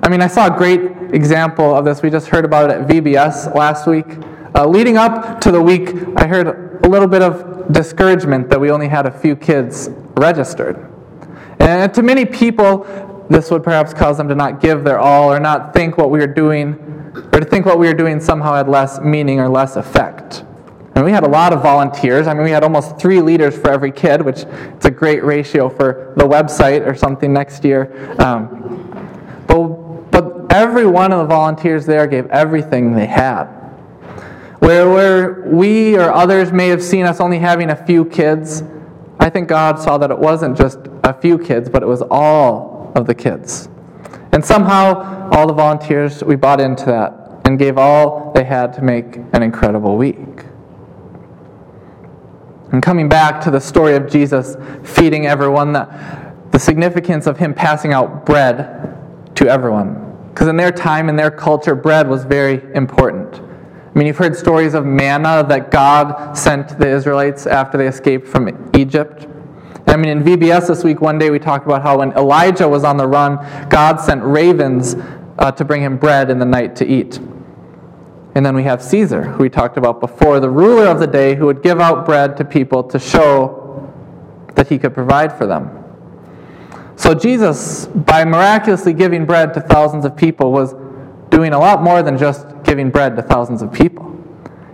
I 0.06 0.08
mean, 0.08 0.22
I 0.22 0.28
saw 0.28 0.54
a 0.54 0.56
great 0.56 0.82
example 1.16 1.76
of 1.76 1.84
this. 1.84 2.04
We 2.04 2.12
just 2.12 2.28
heard 2.28 2.46
about 2.46 2.70
it 2.70 2.76
at 2.76 2.88
VBS 2.88 3.56
last 3.56 3.88
week. 3.88 4.06
Uh, 4.54 4.68
leading 4.68 4.98
up 4.98 5.42
to 5.42 5.52
the 5.52 5.60
week, 5.60 5.96
I 6.16 6.28
heard 6.28 6.86
a 6.86 6.88
little 6.88 7.08
bit 7.08 7.24
of 7.24 7.74
discouragement 7.74 8.48
that 8.52 8.62
we 8.62 8.70
only 8.70 8.88
had 8.88 9.08
a 9.08 9.12
few 9.12 9.36
kids 9.36 9.90
registered. 10.16 10.92
And 11.60 11.92
to 11.92 12.04
many 12.04 12.24
people, 12.24 12.86
this 13.32 13.50
would 13.50 13.64
perhaps 13.64 13.96
cause 13.96 14.18
them 14.18 14.28
to 14.28 14.36
not 14.36 14.62
give 14.62 14.84
their 14.84 15.00
all 15.00 15.34
or 15.34 15.40
not 15.40 15.74
think 15.74 15.98
what 15.98 16.12
we 16.12 16.20
were 16.20 16.28
doing, 16.28 16.76
or 17.34 17.40
to 17.40 17.46
think 17.46 17.66
what 17.66 17.80
we 17.80 17.88
were 17.88 17.96
doing 17.96 18.20
somehow 18.20 18.54
had 18.54 18.70
less 18.70 19.00
meaning 19.00 19.40
or 19.40 19.50
less 19.50 19.76
effect. 19.76 20.46
And 20.94 21.04
we 21.04 21.12
had 21.12 21.24
a 21.24 21.30
lot 21.30 21.52
of 21.52 21.64
volunteers. 21.64 22.28
I 22.28 22.36
mean, 22.36 22.44
we 22.44 22.52
had 22.52 22.62
almost 22.62 23.00
three 23.00 23.22
leaders 23.22 23.58
for 23.58 23.72
every 23.72 23.92
kid, 23.92 24.22
which 24.22 24.44
it's 24.76 24.86
a 24.86 24.92
great 24.92 25.24
ratio 25.24 25.68
for 25.68 26.14
the 26.16 26.26
website 26.26 26.86
or 26.86 26.94
something 26.94 27.34
next 27.34 27.66
year. 27.66 28.16
Um, 28.22 28.55
every 30.56 30.86
one 30.86 31.12
of 31.12 31.20
the 31.20 31.26
volunteers 31.26 31.86
there 31.86 32.08
gave 32.08 32.28
everything 32.28 32.94
they 32.94 33.06
had. 33.06 33.46
Where, 34.60 34.90
where 34.90 35.42
we 35.44 35.98
or 35.98 36.12
others 36.12 36.52
may 36.52 36.70
have 36.70 36.82
seen 36.82 37.06
us 37.06 37.20
only 37.20 37.40
having 37.40 37.70
a 37.70 37.76
few 37.76 38.06
kids, 38.06 38.64
I 39.20 39.30
think 39.30 39.48
God 39.48 39.80
saw 39.80 39.98
that 39.98 40.12
it 40.12 40.18
wasn't 40.18 40.58
just 40.58 40.80
a 41.04 41.14
few 41.14 41.38
kids, 41.38 41.70
but 41.70 41.84
it 41.84 41.86
was 41.86 42.02
all 42.10 42.92
of 42.96 43.06
the 43.06 43.14
kids. 43.14 43.70
And 44.32 44.44
somehow, 44.44 45.30
all 45.32 45.46
the 45.46 45.54
volunteers, 45.54 46.24
we 46.24 46.36
bought 46.36 46.60
into 46.60 46.86
that 46.86 47.42
and 47.46 47.60
gave 47.60 47.78
all 47.78 48.32
they 48.34 48.44
had 48.44 48.74
to 48.74 48.82
make 48.82 49.18
an 49.34 49.44
incredible 49.44 49.98
week. 49.98 50.46
And 52.72 52.82
coming 52.82 53.08
back 53.08 53.42
to 53.44 53.52
the 53.52 53.60
story 53.60 53.96
of 53.96 54.10
Jesus 54.10 54.58
feeding 54.84 55.28
everyone, 55.28 55.74
the, 55.74 55.88
the 56.52 56.60
significance 56.60 57.28
of 57.28 57.38
him 57.38 57.54
passing 57.54 57.94
out 57.94 58.26
bread 58.26 58.98
to 59.36 59.48
everyone. 59.48 60.05
Because 60.36 60.50
in 60.50 60.58
their 60.58 60.72
time, 60.72 61.08
in 61.08 61.16
their 61.16 61.32
culture, 61.32 61.76
bread 61.76 62.10
was 62.10 62.26
very 62.26 62.62
important. 62.76 63.36
I 63.36 63.98
mean, 63.98 64.06
you've 64.06 64.18
heard 64.18 64.36
stories 64.36 64.74
of 64.74 64.86
manna 64.86 65.46
that 65.48 65.72
God 65.72 66.34
sent 66.38 66.78
the 66.78 66.90
Israelites 66.90 67.48
after 67.48 67.78
they 67.78 67.88
escaped 67.88 68.28
from 68.28 68.70
Egypt. 68.76 69.28
I 69.88 69.96
mean, 69.96 70.10
in 70.10 70.24
VBS 70.26 70.68
this 70.68 70.84
week, 70.84 71.00
one 71.00 71.18
day 71.18 71.30
we 71.30 71.40
talked 71.40 71.66
about 71.66 71.84
how 71.84 72.00
when 72.00 72.12
Elijah 72.18 72.68
was 72.68 72.84
on 72.84 72.98
the 72.98 73.08
run, 73.08 73.38
God 73.70 74.02
sent 74.02 74.22
ravens 74.24 74.98
uh, 75.40 75.54
to 75.54 75.64
bring 75.64 75.82
him 75.82 75.96
bread 75.96 76.30
in 76.30 76.38
the 76.38 76.46
night 76.46 76.76
to 76.76 76.86
eat. 76.86 77.18
And 78.36 78.46
then 78.46 78.56
we 78.56 78.64
have 78.64 78.84
Caesar, 78.84 79.24
who 79.24 79.44
we 79.44 79.50
talked 79.50 79.78
about 79.78 80.02
before, 80.02 80.42
the 80.42 80.50
ruler 80.50 80.88
of 80.88 81.00
the 81.00 81.08
day 81.08 81.36
who 81.36 81.46
would 81.46 81.64
give 81.64 81.80
out 81.80 82.06
bread 82.06 82.36
to 82.36 82.44
people 82.44 82.84
to 82.84 83.00
show 83.00 83.90
that 84.56 84.68
he 84.68 84.78
could 84.78 84.94
provide 84.94 85.32
for 85.38 85.48
them. 85.48 85.85
So 86.96 87.14
Jesus, 87.14 87.88
by 87.88 88.24
miraculously 88.26 88.94
giving 88.94 89.26
bread 89.26 89.54
to 89.56 89.62
thousands 89.62 90.06
of 90.06 90.16
people, 90.16 90.52
was 90.52 90.74
doing 91.30 91.54
a 91.54 91.60
lot 91.60 91.82
more 91.82 92.02
than 92.02 92.18
just 92.18 92.48
giving 92.64 92.90
bread 92.90 93.16
to 93.18 93.22
thousands 93.22 93.62
of 93.62 93.72
people. 93.72 94.12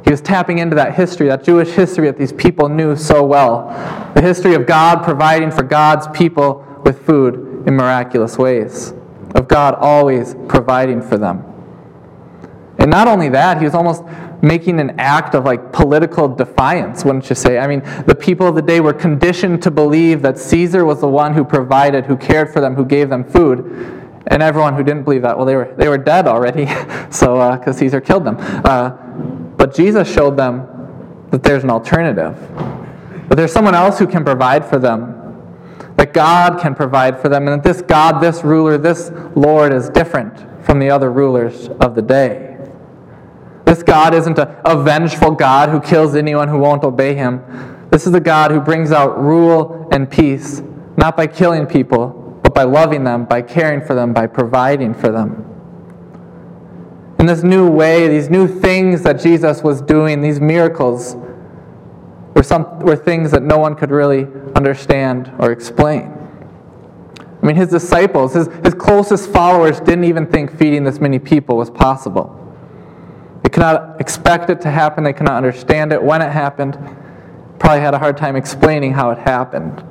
He 0.03 0.11
was 0.11 0.21
tapping 0.21 0.59
into 0.59 0.75
that 0.75 0.95
history, 0.95 1.27
that 1.27 1.43
Jewish 1.43 1.69
history 1.69 2.07
that 2.07 2.17
these 2.17 2.33
people 2.33 2.69
knew 2.69 2.95
so 2.95 3.23
well. 3.23 3.69
The 4.13 4.21
history 4.21 4.55
of 4.55 4.65
God 4.65 5.03
providing 5.03 5.51
for 5.51 5.63
God's 5.63 6.07
people 6.07 6.65
with 6.83 7.05
food 7.05 7.67
in 7.67 7.75
miraculous 7.75 8.37
ways, 8.37 8.93
of 9.35 9.47
God 9.47 9.75
always 9.75 10.35
providing 10.47 11.01
for 11.01 11.17
them. 11.17 11.43
And 12.79 12.89
not 12.89 13.07
only 13.07 13.29
that, 13.29 13.59
he 13.59 13.65
was 13.65 13.75
almost 13.75 14.03
making 14.41 14.79
an 14.79 14.99
act 14.99 15.35
of 15.35 15.45
like 15.45 15.71
political 15.71 16.27
defiance, 16.27 17.05
wouldn't 17.05 17.29
you 17.29 17.35
say? 17.35 17.59
I 17.59 17.67
mean, 17.67 17.81
the 18.05 18.15
people 18.15 18.47
of 18.47 18.55
the 18.55 18.61
day 18.61 18.79
were 18.79 18.93
conditioned 18.93 19.61
to 19.63 19.71
believe 19.71 20.21
that 20.23 20.37
Caesar 20.37 20.85
was 20.85 21.01
the 21.01 21.07
one 21.07 21.33
who 21.33 21.43
provided, 21.43 22.05
who 22.05 22.17
cared 22.17 22.51
for 22.51 22.59
them, 22.59 22.75
who 22.75 22.85
gave 22.85 23.09
them 23.09 23.23
food. 23.23 24.09
And 24.27 24.41
everyone 24.41 24.75
who 24.75 24.83
didn't 24.83 25.03
believe 25.03 25.23
that, 25.23 25.35
well, 25.35 25.45
they 25.45 25.55
were, 25.55 25.73
they 25.77 25.87
were 25.87 25.97
dead 25.97 26.27
already, 26.27 26.65
so 27.11 27.55
because 27.57 27.75
uh, 27.75 27.79
Caesar 27.79 28.01
killed 28.01 28.25
them. 28.25 28.37
Uh, 28.39 28.89
but 29.57 29.73
Jesus 29.75 30.11
showed 30.11 30.37
them 30.37 30.67
that 31.31 31.43
there's 31.43 31.63
an 31.63 31.69
alternative, 31.69 32.35
that 33.29 33.35
there's 33.35 33.51
someone 33.51 33.75
else 33.75 33.97
who 33.99 34.07
can 34.07 34.23
provide 34.23 34.65
for 34.65 34.79
them, 34.79 35.17
that 35.97 36.13
God 36.13 36.59
can 36.59 36.75
provide 36.75 37.19
for 37.19 37.29
them, 37.29 37.47
and 37.47 37.61
that 37.61 37.67
this 37.67 37.81
God, 37.81 38.21
this 38.21 38.43
ruler, 38.43 38.77
this 38.77 39.11
Lord 39.35 39.73
is 39.73 39.89
different 39.89 40.65
from 40.65 40.79
the 40.79 40.89
other 40.89 41.11
rulers 41.11 41.69
of 41.79 41.95
the 41.95 42.01
day. 42.01 42.50
This 43.81 43.87
God 43.87 44.13
isn't 44.13 44.37
a, 44.37 44.61
a 44.63 44.83
vengeful 44.83 45.31
God 45.31 45.69
who 45.69 45.81
kills 45.81 46.15
anyone 46.15 46.47
who 46.47 46.59
won't 46.59 46.83
obey 46.83 47.15
him. 47.15 47.41
This 47.89 48.05
is 48.05 48.13
a 48.13 48.19
God 48.19 48.51
who 48.51 48.59
brings 48.59 48.91
out 48.91 49.19
rule 49.19 49.89
and 49.91 50.07
peace, 50.09 50.61
not 50.97 51.17
by 51.17 51.25
killing 51.25 51.65
people, 51.65 52.39
but 52.43 52.53
by 52.53 52.61
loving 52.61 53.03
them, 53.03 53.25
by 53.25 53.41
caring 53.41 53.83
for 53.83 53.95
them, 53.95 54.13
by 54.13 54.27
providing 54.27 54.93
for 54.93 55.09
them. 55.11 55.47
In 57.17 57.25
this 57.25 57.41
new 57.41 57.67
way, 57.71 58.07
these 58.07 58.29
new 58.29 58.47
things 58.47 59.01
that 59.01 59.19
Jesus 59.19 59.63
was 59.63 59.81
doing, 59.81 60.21
these 60.21 60.39
miracles, 60.39 61.15
were, 62.35 62.43
some, 62.43 62.81
were 62.81 62.95
things 62.95 63.31
that 63.31 63.41
no 63.41 63.57
one 63.57 63.73
could 63.73 63.89
really 63.89 64.27
understand 64.55 65.31
or 65.39 65.51
explain. 65.51 66.15
I 67.41 67.45
mean, 67.47 67.55
his 67.55 67.69
disciples, 67.69 68.35
his, 68.35 68.47
his 68.63 68.75
closest 68.75 69.31
followers, 69.31 69.79
didn't 69.79 70.03
even 70.03 70.27
think 70.27 70.55
feeding 70.55 70.83
this 70.83 70.99
many 70.99 71.17
people 71.17 71.57
was 71.57 71.71
possible. 71.71 72.37
They 73.43 73.49
could 73.49 73.61
not 73.61 73.99
expect 73.99 74.49
it 74.49 74.61
to 74.61 74.71
happen. 74.71 75.03
They 75.03 75.13
could 75.13 75.25
not 75.25 75.37
understand 75.37 75.91
it 75.91 76.01
when 76.01 76.21
it 76.21 76.31
happened. 76.31 76.77
Probably 77.59 77.81
had 77.81 77.93
a 77.93 77.99
hard 77.99 78.17
time 78.17 78.35
explaining 78.35 78.93
how 78.93 79.11
it 79.11 79.17
happened. 79.17 79.83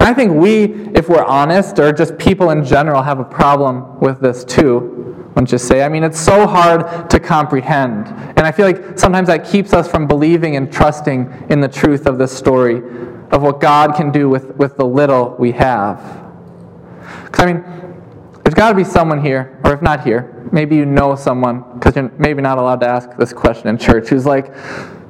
I 0.00 0.12
think 0.14 0.32
we, 0.32 0.64
if 0.94 1.08
we're 1.08 1.24
honest, 1.24 1.78
or 1.78 1.92
just 1.92 2.18
people 2.18 2.50
in 2.50 2.64
general, 2.64 3.02
have 3.02 3.20
a 3.20 3.24
problem 3.24 4.00
with 4.00 4.20
this 4.20 4.44
too, 4.44 5.24
wouldn't 5.28 5.52
you 5.52 5.58
say? 5.58 5.82
I 5.82 5.88
mean, 5.88 6.02
it's 6.02 6.20
so 6.20 6.46
hard 6.46 7.08
to 7.08 7.20
comprehend. 7.20 8.08
And 8.36 8.40
I 8.40 8.50
feel 8.50 8.66
like 8.66 8.98
sometimes 8.98 9.28
that 9.28 9.46
keeps 9.46 9.72
us 9.72 9.88
from 9.88 10.06
believing 10.08 10.56
and 10.56 10.72
trusting 10.72 11.46
in 11.50 11.60
the 11.60 11.68
truth 11.68 12.06
of 12.06 12.18
this 12.18 12.36
story, 12.36 12.78
of 13.30 13.42
what 13.42 13.60
God 13.60 13.94
can 13.94 14.10
do 14.10 14.28
with, 14.28 14.56
with 14.56 14.76
the 14.76 14.84
little 14.84 15.36
we 15.38 15.52
have. 15.52 15.98
Because, 17.24 17.44
I 17.44 17.52
mean, 17.52 17.91
got 18.62 18.68
to 18.68 18.76
be 18.76 18.84
someone 18.84 19.20
here, 19.20 19.58
or 19.64 19.74
if 19.74 19.82
not 19.82 20.04
here, 20.04 20.48
maybe 20.52 20.76
you 20.76 20.86
know 20.86 21.16
someone, 21.16 21.64
because 21.74 21.96
you're 21.96 22.12
maybe 22.16 22.40
not 22.40 22.58
allowed 22.58 22.80
to 22.80 22.86
ask 22.86 23.16
this 23.16 23.32
question 23.32 23.66
in 23.66 23.76
church, 23.76 24.08
who's 24.08 24.24
like, 24.24 24.54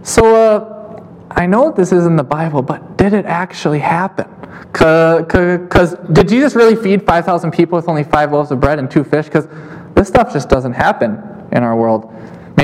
So, 0.03 0.35
uh, 0.35 1.05
I 1.31 1.47
know 1.47 1.71
this 1.71 1.93
is 1.93 2.07
in 2.07 2.17
the 2.17 2.25
Bible, 2.25 2.63
but 2.63 2.97
did 2.97 3.13
it 3.13 3.27
actually 3.27 3.79
happen? 3.79 4.27
Because 4.73 5.95
did 6.13 6.29
Jesus 6.29 6.55
really 6.55 6.77
feed 6.77 7.05
5,000 7.05 7.51
people 7.51 7.77
with 7.77 7.89
only 7.89 8.05
five 8.05 8.33
loaves 8.33 8.51
of 8.51 8.61
bread 8.61 8.79
and 8.79 8.91
two 8.91 9.05
fish? 9.05 9.27
Because 9.27 9.49
this 9.95 10.09
stuff 10.09 10.33
just 10.33 10.49
doesn't 10.49 10.73
happen 10.73 11.23
in 11.53 11.63
our 11.63 11.77
world. 11.77 12.11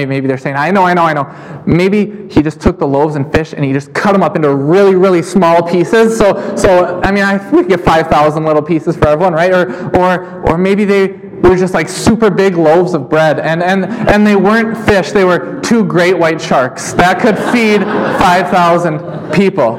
Maybe, 0.07 0.26
they're 0.26 0.38
saying, 0.38 0.57
I 0.57 0.71
know, 0.71 0.85
I 0.85 0.95
know, 0.95 1.02
I 1.02 1.12
know. 1.12 1.62
Maybe 1.67 2.28
he 2.28 2.43
just 2.43 2.61
took 2.61 2.78
the 2.78 2.87
loaves 2.87 3.17
and 3.17 3.31
fish 3.33 3.52
and 3.52 3.64
he 3.64 3.73
just 3.73 3.93
cut 3.95 4.12
them 4.12 4.23
up 4.23 4.37
into 4.37 4.55
really, 4.55 4.95
really 4.95 5.23
small 5.23 5.62
pieces. 5.62 6.17
So, 6.17 6.57
so 6.57 7.00
I 7.02 7.11
mean, 7.11 7.25
I 7.25 7.38
could 7.50 7.69
get 7.69 7.81
5,000 7.81 8.45
little 8.45 8.62
pieces 8.62 8.97
for 8.97 9.09
everyone, 9.09 9.33
right? 9.33 9.52
Or, 9.52 9.97
or, 9.97 10.50
or 10.50 10.59
maybe 10.59 10.85
they 10.85 11.09
were 11.09 11.57
just 11.57 11.75
like 11.75 11.88
super 11.88 12.31
big 12.31 12.57
loaves 12.57 12.95
of 12.95 13.09
bread 13.09 13.38
and, 13.38 13.62
and, 13.62 13.85
and 13.85 14.26
they 14.26 14.37
weren't 14.37 14.76
fish, 14.87 15.12
they 15.12 15.25
were 15.25 15.61
two 15.61 15.85
great 15.85 16.19
white 16.19 16.40
sharks 16.40 16.93
that 16.95 17.21
could 17.21 17.38
feed 17.52 17.83
5,000 17.83 19.33
people. 19.33 19.76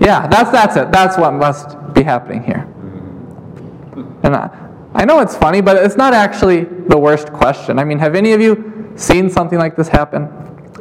Yeah, 0.00 0.26
that's, 0.26 0.50
that's 0.50 0.76
it. 0.76 0.90
That's 0.90 1.16
what 1.16 1.32
must 1.34 1.76
be 1.94 2.02
happening 2.02 2.42
here. 2.42 2.68
And 4.24 4.34
I, 4.34 4.71
I 4.94 5.04
know 5.04 5.20
it's 5.20 5.36
funny, 5.36 5.60
but 5.60 5.76
it's 5.76 5.96
not 5.96 6.12
actually 6.12 6.64
the 6.64 6.98
worst 6.98 7.32
question. 7.32 7.78
I 7.78 7.84
mean, 7.84 7.98
have 7.98 8.14
any 8.14 8.32
of 8.32 8.40
you 8.40 8.92
seen 8.96 9.30
something 9.30 9.58
like 9.58 9.74
this 9.74 9.88
happen? 9.88 10.28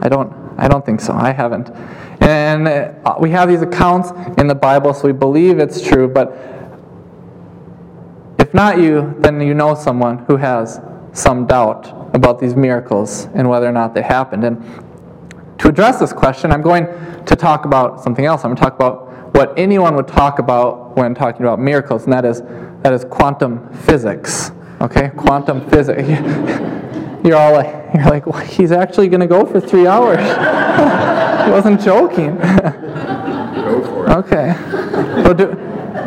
I 0.01 0.09
don't. 0.09 0.33
I 0.57 0.67
don't 0.67 0.85
think 0.85 0.99
so. 0.99 1.13
I 1.13 1.31
haven't. 1.31 1.69
And 2.21 2.67
uh, 2.67 3.15
we 3.19 3.31
have 3.31 3.49
these 3.49 3.61
accounts 3.61 4.11
in 4.37 4.47
the 4.47 4.55
Bible, 4.55 4.93
so 4.93 5.07
we 5.07 5.13
believe 5.13 5.59
it's 5.59 5.81
true. 5.81 6.07
But 6.07 6.35
if 8.37 8.53
not 8.53 8.77
you, 8.77 9.15
then 9.19 9.39
you 9.39 9.53
know 9.53 9.75
someone 9.75 10.19
who 10.25 10.35
has 10.37 10.81
some 11.13 11.47
doubt 11.47 11.87
about 12.13 12.39
these 12.39 12.55
miracles 12.55 13.27
and 13.33 13.49
whether 13.49 13.67
or 13.67 13.71
not 13.71 13.93
they 13.93 14.01
happened. 14.01 14.43
And 14.43 14.61
to 15.59 15.69
address 15.69 15.99
this 15.99 16.11
question, 16.11 16.51
I'm 16.51 16.61
going 16.61 16.85
to 17.25 17.35
talk 17.35 17.65
about 17.65 18.03
something 18.03 18.25
else. 18.25 18.43
I'm 18.43 18.49
going 18.49 18.57
to 18.57 18.61
talk 18.63 18.75
about 18.75 19.33
what 19.35 19.57
anyone 19.57 19.95
would 19.95 20.07
talk 20.07 20.39
about 20.39 20.97
when 20.97 21.15
talking 21.15 21.43
about 21.43 21.59
miracles, 21.59 22.03
and 22.03 22.13
that 22.13 22.25
is 22.25 22.41
that 22.83 22.93
is 22.93 23.05
quantum 23.05 23.71
physics. 23.73 24.51
Okay, 24.81 25.09
quantum 25.15 25.69
physics. 25.69 26.07
You're 27.23 27.35
all 27.35 27.53
like, 27.53 27.93
you're 27.93 28.05
like, 28.05 28.25
well, 28.25 28.43
he's 28.43 28.71
actually 28.71 29.07
going 29.07 29.19
to 29.19 29.27
go 29.27 29.45
for 29.45 29.61
three 29.61 29.85
hours. 29.85 30.17
he 31.45 31.51
wasn't 31.51 31.79
joking. 31.79 32.35
go 32.35 33.83
for 33.85 34.07
it. 34.07 34.17
Okay. 34.17 34.55
So 35.23 35.31
do, 35.31 35.55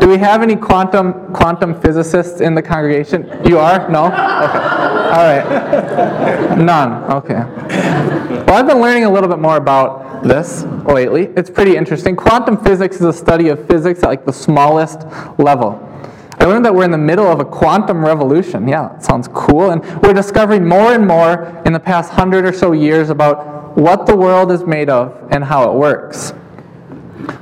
do 0.00 0.08
we 0.08 0.18
have 0.18 0.42
any 0.42 0.56
quantum 0.56 1.32
quantum 1.32 1.80
physicists 1.80 2.40
in 2.40 2.56
the 2.56 2.62
congregation? 2.62 3.30
You 3.46 3.58
are? 3.58 3.88
No? 3.88 4.06
Okay. 4.06 4.14
All 5.14 5.24
right. 5.24 6.58
None. 6.58 7.04
Okay. 7.12 7.44
Well, 8.46 8.54
I've 8.54 8.66
been 8.66 8.80
learning 8.80 9.04
a 9.04 9.10
little 9.10 9.28
bit 9.28 9.38
more 9.38 9.56
about 9.56 10.24
this 10.24 10.64
lately. 10.84 11.26
It's 11.36 11.50
pretty 11.50 11.76
interesting. 11.76 12.16
Quantum 12.16 12.56
physics 12.56 12.96
is 12.96 13.02
a 13.02 13.12
study 13.12 13.48
of 13.48 13.66
physics 13.68 14.02
at 14.02 14.08
like 14.08 14.24
the 14.24 14.32
smallest 14.32 15.02
level. 15.38 15.93
I 16.38 16.44
learned 16.44 16.64
that 16.64 16.74
we're 16.74 16.84
in 16.84 16.90
the 16.90 16.98
middle 16.98 17.26
of 17.26 17.40
a 17.40 17.44
quantum 17.44 18.04
revolution. 18.04 18.66
Yeah, 18.68 18.96
it 18.96 19.02
sounds 19.02 19.28
cool. 19.28 19.70
And 19.70 19.84
we're 20.02 20.12
discovering 20.12 20.66
more 20.66 20.92
and 20.92 21.06
more 21.06 21.62
in 21.64 21.72
the 21.72 21.80
past 21.80 22.10
hundred 22.10 22.44
or 22.44 22.52
so 22.52 22.72
years 22.72 23.10
about 23.10 23.76
what 23.76 24.06
the 24.06 24.16
world 24.16 24.50
is 24.50 24.64
made 24.64 24.88
of 24.88 25.28
and 25.30 25.44
how 25.44 25.70
it 25.70 25.74
works. 25.74 26.32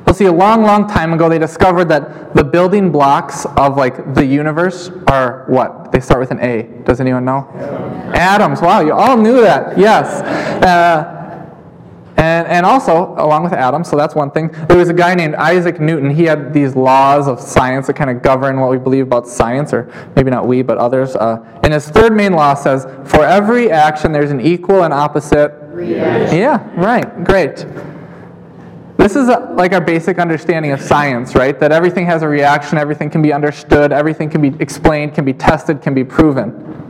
Well, 0.07 0.15
see, 0.15 0.27
a 0.27 0.33
long, 0.33 0.63
long 0.63 0.87
time 0.87 1.13
ago, 1.13 1.29
they 1.29 1.39
discovered 1.39 1.87
that 1.87 2.35
the 2.35 2.45
building 2.45 2.93
blocks 2.93 3.47
of 3.57 3.77
like 3.77 4.15
the 4.15 4.25
universe 4.25 4.91
are 5.07 5.47
what? 5.49 5.91
They 5.91 6.01
start 6.01 6.21
with 6.21 6.31
an 6.31 6.41
A. 6.41 6.63
Does 6.85 7.01
anyone 7.01 7.25
know? 7.25 7.49
Atoms. 8.15 8.61
Wow, 8.61 8.81
you 8.81 8.93
all 8.93 9.17
knew 9.17 9.41
that. 9.41 9.79
Yes. 9.79 10.23
Uh, 10.63 11.22
and, 12.17 12.47
and 12.47 12.67
also, 12.67 13.15
along 13.17 13.45
with 13.45 13.53
atom, 13.53 13.85
so 13.85 13.97
that's 13.97 14.15
one 14.15 14.31
thing, 14.31 14.49
there 14.69 14.77
was 14.77 14.89
a 14.89 14.95
guy 14.95 15.15
named 15.15 15.35
Isaac 15.35 15.81
Newton. 15.81 16.11
He 16.11 16.25
had 16.25 16.53
these 16.53 16.77
laws 16.77 17.27
of 17.27 17.41
science 17.41 17.87
that 17.87 17.95
kind 17.95 18.11
of 18.11 18.23
govern 18.23 18.61
what 18.61 18.71
we 18.71 18.79
believe 18.79 19.07
about 19.07 19.27
science, 19.27 19.73
or 19.73 19.91
maybe 20.15 20.31
not 20.31 20.47
we, 20.47 20.63
but 20.63 20.79
others. 20.79 21.17
Uh, 21.17 21.43
and 21.65 21.73
his 21.73 21.89
third 21.89 22.15
main 22.15 22.33
law 22.33 22.55
says 22.55 22.87
for 23.05 23.25
every 23.25 23.71
action, 23.71 24.13
there's 24.13 24.31
an 24.31 24.41
equal 24.41 24.85
and 24.85 24.93
opposite 24.93 25.53
reaction. 25.73 26.39
Yeah, 26.39 26.69
right, 26.77 27.25
great. 27.25 27.67
This 28.99 29.17
is 29.17 29.29
a, 29.29 29.53
like 29.55 29.73
our 29.73 29.81
basic 29.81 30.19
understanding 30.19 30.71
of 30.71 30.81
science, 30.81 31.35
right? 31.35 31.59
That 31.59 31.73
everything 31.73 32.07
has 32.07 32.23
a 32.23 32.29
reaction, 32.29 32.79
everything 32.79 33.11
can 33.11 33.23
be 33.23 33.33
understood, 33.33 33.91
everything 33.91 34.31
can 34.31 34.43
be 34.43 34.55
explained, 34.61 35.15
can 35.15 35.25
be 35.25 35.33
tested, 35.33 35.83
can 35.83 35.95
be 35.95 36.05
proven. 36.05 36.82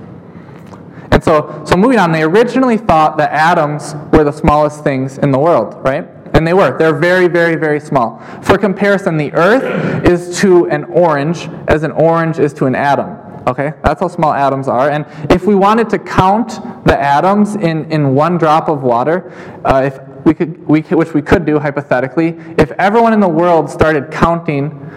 And 1.23 1.25
so, 1.25 1.63
so 1.65 1.77
moving 1.77 1.99
on, 1.99 2.11
they 2.11 2.23
originally 2.23 2.77
thought 2.77 3.17
that 3.19 3.31
atoms 3.31 3.95
were 4.13 4.25
the 4.25 4.33
smallest 4.33 4.83
things 4.83 5.19
in 5.19 5.31
the 5.31 5.39
world, 5.39 5.75
right? 5.85 6.09
And 6.35 6.47
they 6.47 6.55
were. 6.55 6.77
They're 6.77 6.99
very, 6.99 7.29
very, 7.29 7.55
very 7.55 7.79
small. 7.79 8.19
For 8.43 8.59
comparison, 8.59 9.17
the 9.17 9.33
Earth 9.35 10.05
is 10.05 10.41
to 10.41 10.67
an 10.67 10.85
orange 10.85 11.49
as 11.69 11.85
an 11.85 11.93
orange 11.93 12.39
is 12.39 12.53
to 12.55 12.67
an 12.67 12.75
atom. 12.75 13.19
Okay? 13.47 13.73
That's 13.85 14.01
how 14.01 14.09
small 14.09 14.33
atoms 14.33 14.67
are. 14.67 14.91
And 14.91 15.07
if 15.31 15.47
we 15.47 15.55
wanted 15.55 15.91
to 15.91 15.99
count 15.99 16.59
the 16.87 16.99
atoms 16.99 17.55
in, 17.55 17.91
in 17.93 18.15
one 18.15 18.39
drop 18.39 18.69
of 18.69 18.83
water, 18.83 19.33
uh, 19.65 19.83
if 19.85 20.01
we 20.25 20.35
could, 20.35 20.67
we 20.67 20.83
could, 20.83 20.99
which 20.99 21.15
we 21.15 21.23
could 21.23 21.45
do 21.45 21.59
hypothetically, 21.59 22.37
if 22.59 22.73
everyone 22.73 23.13
in 23.13 23.21
the 23.21 23.29
world 23.29 23.71
started 23.71 24.11
counting, 24.11 24.91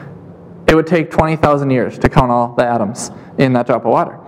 it 0.67 0.73
would 0.73 0.87
take 0.87 1.11
20,000 1.11 1.69
years 1.69 1.99
to 1.99 2.09
count 2.09 2.31
all 2.31 2.55
the 2.55 2.65
atoms 2.65 3.11
in 3.37 3.53
that 3.53 3.67
drop 3.67 3.85
of 3.85 3.91
water. 3.91 4.19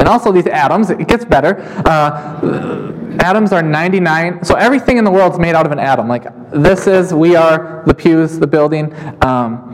And 0.00 0.08
also 0.08 0.32
these 0.32 0.46
atoms, 0.46 0.88
it 0.88 1.06
gets 1.06 1.26
better. 1.26 1.60
Uh, 1.84 3.18
atoms 3.20 3.52
are 3.52 3.62
99, 3.62 4.42
so 4.42 4.54
everything 4.54 4.96
in 4.96 5.04
the 5.04 5.10
world 5.10 5.34
is 5.34 5.38
made 5.38 5.54
out 5.54 5.66
of 5.66 5.72
an 5.72 5.78
atom. 5.78 6.08
Like 6.08 6.24
this 6.50 6.86
is, 6.86 7.12
we 7.12 7.36
are, 7.36 7.82
the 7.86 7.92
pews, 7.92 8.38
the 8.38 8.46
building. 8.46 8.94
Um, 9.22 9.70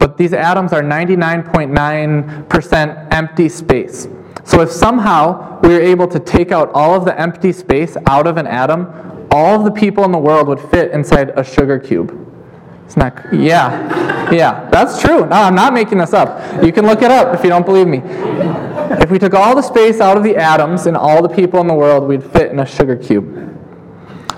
but 0.00 0.16
these 0.16 0.32
atoms 0.32 0.72
are 0.72 0.82
99.9% 0.82 3.08
empty 3.12 3.48
space. 3.48 4.08
So 4.44 4.60
if 4.60 4.72
somehow 4.72 5.60
we 5.60 5.68
were 5.68 5.80
able 5.80 6.08
to 6.08 6.18
take 6.18 6.50
out 6.50 6.72
all 6.72 6.96
of 6.96 7.04
the 7.04 7.16
empty 7.18 7.52
space 7.52 7.96
out 8.08 8.26
of 8.26 8.38
an 8.38 8.48
atom, 8.48 8.88
all 9.30 9.54
of 9.54 9.64
the 9.64 9.70
people 9.70 10.02
in 10.02 10.10
the 10.10 10.18
world 10.18 10.48
would 10.48 10.58
fit 10.58 10.90
inside 10.90 11.30
a 11.38 11.44
sugar 11.44 11.78
cube. 11.78 12.16
It's 12.86 12.96
not, 12.96 13.16
yeah, 13.32 14.32
yeah, 14.32 14.68
that's 14.70 15.00
true. 15.00 15.20
No, 15.20 15.36
I'm 15.36 15.54
not 15.54 15.72
making 15.72 15.98
this 15.98 16.12
up. 16.12 16.60
You 16.64 16.72
can 16.72 16.86
look 16.86 17.02
it 17.02 17.12
up 17.12 17.32
if 17.32 17.44
you 17.44 17.48
don't 17.48 17.64
believe 17.64 17.86
me. 17.86 17.98
If 18.90 19.10
we 19.10 19.20
took 19.20 19.34
all 19.34 19.54
the 19.54 19.62
space 19.62 20.00
out 20.00 20.16
of 20.16 20.24
the 20.24 20.36
atoms 20.36 20.86
and 20.86 20.96
all 20.96 21.22
the 21.22 21.28
people 21.28 21.60
in 21.60 21.68
the 21.68 21.74
world, 21.74 22.08
we'd 22.08 22.24
fit 22.24 22.50
in 22.50 22.58
a 22.58 22.66
sugar 22.66 22.96
cube. 22.96 23.56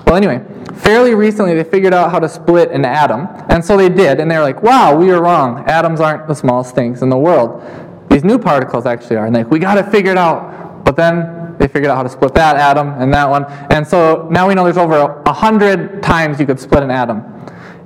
Well, 0.05 0.15
anyway, 0.15 0.45
fairly 0.75 1.15
recently 1.15 1.55
they 1.55 1.63
figured 1.63 1.91
out 1.91 2.11
how 2.11 2.19
to 2.19 2.29
split 2.29 2.69
an 2.69 2.85
atom, 2.85 3.27
and 3.49 3.65
so 3.65 3.75
they 3.75 3.89
did, 3.89 4.19
and 4.19 4.29
they 4.29 4.37
were 4.37 4.43
like, 4.43 4.61
wow, 4.61 4.95
we 4.95 5.07
were 5.07 5.21
wrong. 5.21 5.63
Atoms 5.67 5.99
aren't 5.99 6.27
the 6.27 6.35
smallest 6.35 6.75
things 6.75 7.01
in 7.01 7.09
the 7.09 7.17
world. 7.17 7.63
These 8.11 8.23
new 8.23 8.37
particles 8.37 8.85
actually 8.85 9.15
are, 9.15 9.25
and 9.25 9.35
they, 9.35 9.43
we 9.43 9.57
got 9.57 9.73
to 9.75 9.83
figure 9.89 10.11
it 10.11 10.17
out. 10.19 10.85
But 10.85 10.95
then 10.95 11.55
they 11.57 11.67
figured 11.67 11.89
out 11.89 11.95
how 11.95 12.03
to 12.03 12.09
split 12.09 12.35
that 12.35 12.55
atom 12.55 12.89
and 13.01 13.11
that 13.11 13.27
one, 13.27 13.45
and 13.71 13.87
so 13.87 14.27
now 14.29 14.47
we 14.47 14.53
know 14.53 14.65
there's 14.65 14.77
over 14.77 15.23
a 15.25 15.33
hundred 15.33 16.03
times 16.03 16.39
you 16.39 16.45
could 16.45 16.59
split 16.59 16.83
an 16.83 16.91
atom. 16.91 17.23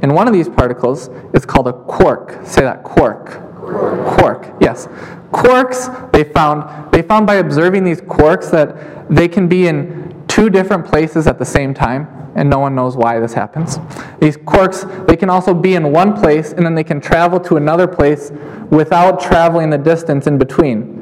And 0.01 0.13
one 0.13 0.27
of 0.27 0.33
these 0.33 0.49
particles 0.49 1.09
is 1.33 1.45
called 1.45 1.67
a 1.67 1.73
quark. 1.73 2.45
Say 2.45 2.61
that, 2.61 2.83
quark. 2.83 3.41
Quark. 3.67 4.53
Yes. 4.61 4.87
Quarks, 5.31 6.11
they 6.11 6.23
found, 6.23 6.91
they 6.91 7.01
found 7.01 7.27
by 7.27 7.35
observing 7.35 7.83
these 7.83 8.01
quarks 8.01 8.49
that 8.51 9.09
they 9.09 9.27
can 9.27 9.47
be 9.47 9.67
in 9.67 10.25
two 10.27 10.49
different 10.49 10.85
places 10.85 11.27
at 11.27 11.37
the 11.37 11.45
same 11.45 11.73
time, 11.73 12.07
and 12.35 12.49
no 12.49 12.59
one 12.59 12.75
knows 12.75 12.95
why 12.95 13.19
this 13.19 13.33
happens. 13.33 13.77
These 14.19 14.37
quarks, 14.37 15.07
they 15.07 15.15
can 15.15 15.29
also 15.29 15.53
be 15.53 15.75
in 15.75 15.91
one 15.91 16.13
place, 16.13 16.53
and 16.53 16.65
then 16.65 16.75
they 16.75 16.83
can 16.83 17.01
travel 17.01 17.39
to 17.41 17.57
another 17.57 17.87
place 17.87 18.31
without 18.69 19.19
traveling 19.19 19.69
the 19.69 19.77
distance 19.77 20.27
in 20.27 20.37
between. 20.37 20.96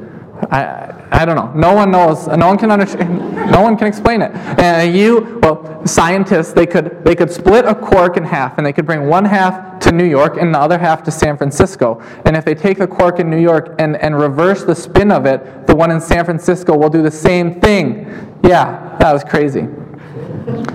I, 0.50 0.94
I 1.10 1.24
don't 1.24 1.36
know. 1.36 1.52
No 1.54 1.74
one 1.74 1.90
knows. 1.90 2.26
No 2.26 2.48
one 2.48 2.58
can 2.58 2.70
understand. 2.70 3.34
No 3.50 3.62
one 3.62 3.76
can 3.76 3.86
explain 3.86 4.22
it. 4.22 4.32
And 4.60 4.94
you, 4.94 5.40
well, 5.42 5.86
scientists, 5.86 6.52
they 6.52 6.66
could 6.66 7.04
they 7.04 7.14
could 7.14 7.30
split 7.30 7.64
a 7.64 7.74
quark 7.74 8.16
in 8.16 8.24
half, 8.24 8.58
and 8.58 8.66
they 8.66 8.72
could 8.72 8.86
bring 8.86 9.06
one 9.06 9.24
half 9.24 9.80
to 9.80 9.92
New 9.92 10.04
York 10.04 10.36
and 10.38 10.54
the 10.54 10.58
other 10.58 10.78
half 10.78 11.02
to 11.04 11.10
San 11.10 11.36
Francisco. 11.36 12.02
And 12.24 12.36
if 12.36 12.44
they 12.44 12.54
take 12.54 12.78
the 12.78 12.86
quark 12.86 13.18
in 13.18 13.30
New 13.30 13.40
York 13.40 13.74
and, 13.78 13.96
and 13.96 14.18
reverse 14.18 14.64
the 14.64 14.74
spin 14.74 15.10
of 15.10 15.26
it, 15.26 15.66
the 15.66 15.74
one 15.74 15.90
in 15.90 16.00
San 16.00 16.24
Francisco 16.24 16.76
will 16.76 16.90
do 16.90 17.02
the 17.02 17.10
same 17.10 17.60
thing. 17.60 18.06
Yeah, 18.44 18.96
that 18.98 19.12
was 19.12 19.24
crazy. 19.24 19.68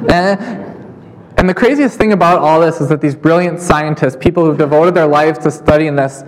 And, 0.09 0.39
and 1.37 1.49
the 1.49 1.53
craziest 1.53 1.97
thing 1.97 2.13
about 2.13 2.39
all 2.39 2.59
this 2.59 2.81
is 2.81 2.89
that 2.89 3.01
these 3.01 3.15
brilliant 3.15 3.59
scientists, 3.59 4.15
people 4.15 4.45
who've 4.45 4.57
devoted 4.57 4.93
their 4.93 5.07
lives 5.07 5.39
to 5.39 5.51
studying 5.51 5.95
this, 5.95 6.23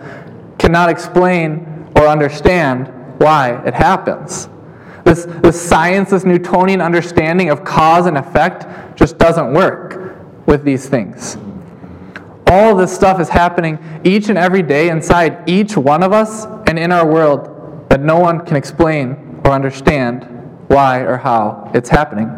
cannot 0.58 0.90
explain 0.90 1.90
or 1.96 2.08
understand 2.08 2.92
why 3.18 3.62
it 3.66 3.74
happens. 3.74 4.50
This, 5.04 5.26
this 5.26 5.62
science, 5.62 6.12
this 6.12 6.24
Newtonian 6.24 6.82
understanding 6.82 7.50
of 7.50 7.64
cause 7.64 8.06
and 8.06 8.18
effect 8.18 8.98
just 8.98 9.18
doesn't 9.18 9.54
work 9.54 10.16
with 10.46 10.64
these 10.64 10.88
things. 10.88 11.38
All 12.48 12.76
this 12.76 12.94
stuff 12.94 13.20
is 13.20 13.30
happening 13.30 13.80
each 14.04 14.30
and 14.30 14.38
every 14.38 14.62
day 14.62 14.90
inside 14.90 15.50
each 15.50 15.76
one 15.76 16.04
of 16.04 16.14
us 16.14 16.46
and 16.68 16.78
in 16.78 16.92
our 16.92 17.06
world 17.06 17.90
that 17.90 18.02
no 18.02 18.20
one 18.20 18.46
can 18.46 18.56
explain 18.56 19.42
or 19.44 19.52
understand 19.52 20.24
why 20.68 21.00
or 21.00 21.18
how 21.18 21.72
it's 21.74 21.90
happening. 21.90 22.30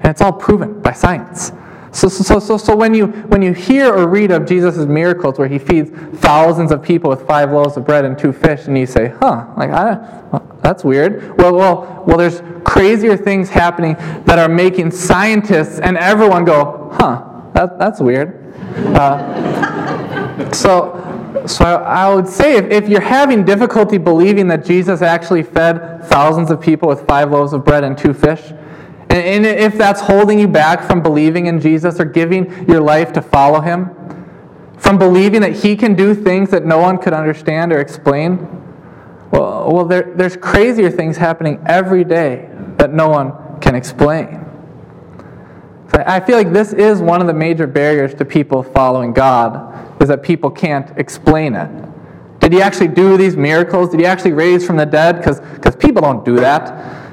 And 0.00 0.06
it's 0.06 0.20
all 0.20 0.32
proven 0.32 0.80
by 0.80 0.92
science. 0.92 1.52
So, 1.92 2.08
so, 2.08 2.38
so, 2.38 2.56
so 2.58 2.76
when, 2.76 2.94
you, 2.94 3.06
when 3.06 3.40
you 3.40 3.52
hear 3.52 3.92
or 3.92 4.08
read 4.08 4.30
of 4.30 4.46
Jesus' 4.46 4.76
miracles 4.86 5.38
where 5.38 5.48
he 5.48 5.58
feeds 5.58 5.90
thousands 6.20 6.70
of 6.70 6.82
people 6.82 7.08
with 7.08 7.26
five 7.26 7.50
loaves 7.50 7.76
of 7.76 7.86
bread 7.86 8.04
and 8.04 8.18
two 8.18 8.32
fish, 8.32 8.66
and 8.66 8.76
you 8.76 8.86
say, 8.86 9.08
huh, 9.20 9.46
like, 9.56 9.70
I, 9.70 10.40
that's 10.60 10.84
weird. 10.84 11.38
Well, 11.38 11.54
well, 11.54 12.04
well, 12.06 12.18
there's 12.18 12.42
crazier 12.64 13.16
things 13.16 13.48
happening 13.48 13.94
that 14.24 14.38
are 14.38 14.48
making 14.48 14.90
scientists 14.90 15.78
and 15.80 15.96
everyone 15.96 16.44
go, 16.44 16.90
huh, 16.92 17.42
that, 17.54 17.78
that's 17.78 18.00
weird. 18.00 18.54
Uh, 18.94 20.52
so, 20.52 21.44
so 21.46 21.64
I, 21.64 22.04
I 22.04 22.14
would 22.14 22.28
say 22.28 22.56
if, 22.56 22.70
if 22.70 22.88
you're 22.88 23.00
having 23.00 23.44
difficulty 23.44 23.98
believing 23.98 24.46
that 24.48 24.64
Jesus 24.64 25.00
actually 25.02 25.42
fed 25.42 26.04
thousands 26.04 26.50
of 26.50 26.60
people 26.60 26.88
with 26.88 27.06
five 27.06 27.30
loaves 27.30 27.52
of 27.52 27.64
bread 27.64 27.84
and 27.84 27.96
two 27.96 28.12
fish, 28.12 28.52
and 29.10 29.46
if 29.46 29.76
that's 29.78 30.00
holding 30.00 30.38
you 30.38 30.48
back 30.48 30.86
from 30.86 31.02
believing 31.02 31.46
in 31.46 31.60
Jesus 31.60 31.98
or 31.98 32.04
giving 32.04 32.68
your 32.68 32.80
life 32.80 33.12
to 33.14 33.22
follow 33.22 33.60
him, 33.60 33.90
from 34.76 34.98
believing 34.98 35.40
that 35.40 35.54
he 35.54 35.76
can 35.76 35.94
do 35.94 36.14
things 36.14 36.50
that 36.50 36.64
no 36.64 36.78
one 36.78 36.98
could 36.98 37.12
understand 37.12 37.72
or 37.72 37.80
explain, 37.80 38.38
well, 39.30 39.72
well 39.72 39.84
there, 39.84 40.12
there's 40.14 40.36
crazier 40.36 40.90
things 40.90 41.16
happening 41.16 41.62
every 41.66 42.04
day 42.04 42.48
that 42.76 42.92
no 42.92 43.08
one 43.08 43.60
can 43.60 43.74
explain. 43.74 44.44
So 45.90 46.04
I 46.06 46.20
feel 46.20 46.36
like 46.36 46.52
this 46.52 46.74
is 46.74 47.00
one 47.00 47.20
of 47.20 47.26
the 47.26 47.34
major 47.34 47.66
barriers 47.66 48.14
to 48.14 48.24
people 48.24 48.62
following 48.62 49.12
God, 49.14 50.02
is 50.02 50.08
that 50.08 50.22
people 50.22 50.50
can't 50.50 50.96
explain 50.98 51.54
it. 51.54 51.70
Did 52.40 52.52
he 52.52 52.62
actually 52.62 52.88
do 52.88 53.16
these 53.16 53.36
miracles? 53.36 53.90
Did 53.90 54.00
he 54.00 54.06
actually 54.06 54.32
raise 54.32 54.66
from 54.66 54.76
the 54.76 54.86
dead? 54.86 55.16
Because 55.16 55.40
people 55.76 56.02
don't 56.02 56.24
do 56.24 56.36
that. 56.36 57.07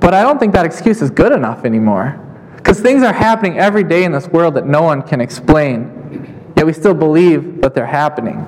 But 0.00 0.14
I 0.14 0.22
don't 0.22 0.38
think 0.38 0.52
that 0.54 0.64
excuse 0.64 1.02
is 1.02 1.10
good 1.10 1.32
enough 1.32 1.64
anymore. 1.64 2.22
Because 2.56 2.80
things 2.80 3.02
are 3.02 3.12
happening 3.12 3.58
every 3.58 3.84
day 3.84 4.04
in 4.04 4.12
this 4.12 4.26
world 4.28 4.54
that 4.54 4.66
no 4.66 4.82
one 4.82 5.02
can 5.02 5.20
explain, 5.20 6.52
yet 6.56 6.66
we 6.66 6.72
still 6.72 6.94
believe 6.94 7.60
that 7.60 7.74
they're 7.74 7.86
happening. 7.86 8.46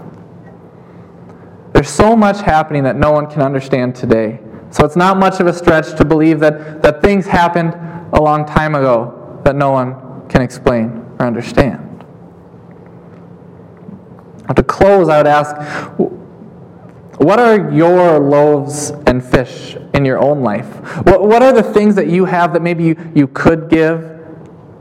There's 1.73 1.89
so 1.89 2.17
much 2.17 2.41
happening 2.41 2.83
that 2.83 2.97
no 2.97 3.13
one 3.13 3.31
can 3.31 3.43
understand 3.43 3.95
today. 3.95 4.41
So 4.71 4.85
it's 4.85 4.97
not 4.97 5.17
much 5.17 5.41
of 5.41 5.47
a 5.47 5.53
stretch 5.53 5.97
to 5.97 6.05
believe 6.05 6.41
that, 6.41 6.83
that 6.83 7.01
things 7.01 7.27
happened 7.27 7.75
a 8.13 8.21
long 8.21 8.45
time 8.45 8.75
ago 8.75 9.41
that 9.45 9.55
no 9.55 9.71
one 9.71 10.29
can 10.29 10.43
explain 10.43 11.05
or 11.19 11.27
understand. 11.27 11.85
To 14.55 14.63
close, 14.63 15.09
I 15.09 15.19
would 15.19 15.27
ask 15.27 15.55
what 17.19 17.41
are 17.41 17.71
your 17.73 18.19
loaves 18.19 18.91
and 19.07 19.25
fish 19.25 19.77
in 19.95 20.05
your 20.05 20.19
own 20.19 20.43
life? 20.43 20.67
What, 21.05 21.23
what 21.23 21.43
are 21.43 21.53
the 21.53 21.63
things 21.63 21.97
that 21.97 22.09
you 22.09 22.25
have 22.25 22.53
that 22.53 22.63
maybe 22.63 22.85
you, 22.85 23.13
you 23.15 23.27
could 23.27 23.69
give, 23.69 24.21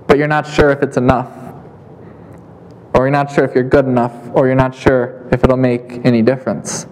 but 0.07 0.17
you're 0.17 0.27
not 0.27 0.45
sure 0.45 0.69
if 0.69 0.83
it's 0.83 0.97
enough? 0.97 1.31
Or 2.93 3.01
you're 3.01 3.11
not 3.11 3.31
sure 3.31 3.43
if 3.43 3.53
you're 3.53 3.63
good 3.63 3.85
enough, 3.85 4.13
or 4.33 4.47
you're 4.47 4.55
not 4.55 4.73
sure 4.73 5.27
if 5.31 5.43
it'll 5.43 5.57
make 5.57 6.05
any 6.05 6.21
difference? 6.21 6.87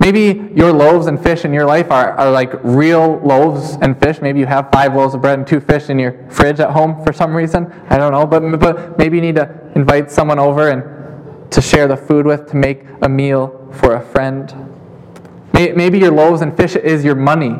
Maybe 0.00 0.50
your 0.56 0.72
loaves 0.72 1.06
and 1.06 1.22
fish 1.22 1.44
in 1.44 1.52
your 1.52 1.64
life 1.64 1.90
are, 1.90 2.12
are 2.12 2.30
like 2.30 2.52
real 2.64 3.20
loaves 3.20 3.78
and 3.82 3.98
fish. 4.00 4.20
Maybe 4.20 4.40
you 4.40 4.46
have 4.46 4.68
five 4.72 4.96
loaves 4.96 5.14
of 5.14 5.22
bread 5.22 5.38
and 5.38 5.46
two 5.46 5.60
fish 5.60 5.90
in 5.90 5.98
your 5.98 6.28
fridge 6.28 6.58
at 6.58 6.70
home 6.70 7.04
for 7.04 7.12
some 7.12 7.32
reason. 7.32 7.72
I 7.88 7.98
don't 7.98 8.10
know. 8.10 8.26
But, 8.26 8.58
but 8.58 8.98
maybe 8.98 9.18
you 9.18 9.22
need 9.22 9.36
to 9.36 9.70
invite 9.76 10.10
someone 10.10 10.40
over 10.40 10.70
and 10.70 11.01
to 11.52 11.60
share 11.60 11.86
the 11.86 11.96
food 11.96 12.26
with 12.26 12.50
to 12.50 12.56
make 12.56 12.84
a 13.02 13.08
meal 13.08 13.68
for 13.72 13.94
a 13.94 14.00
friend. 14.00 14.54
Maybe 15.52 15.98
your 15.98 16.10
loaves 16.10 16.40
and 16.40 16.56
fish 16.56 16.76
is 16.76 17.04
your 17.04 17.14
money. 17.14 17.54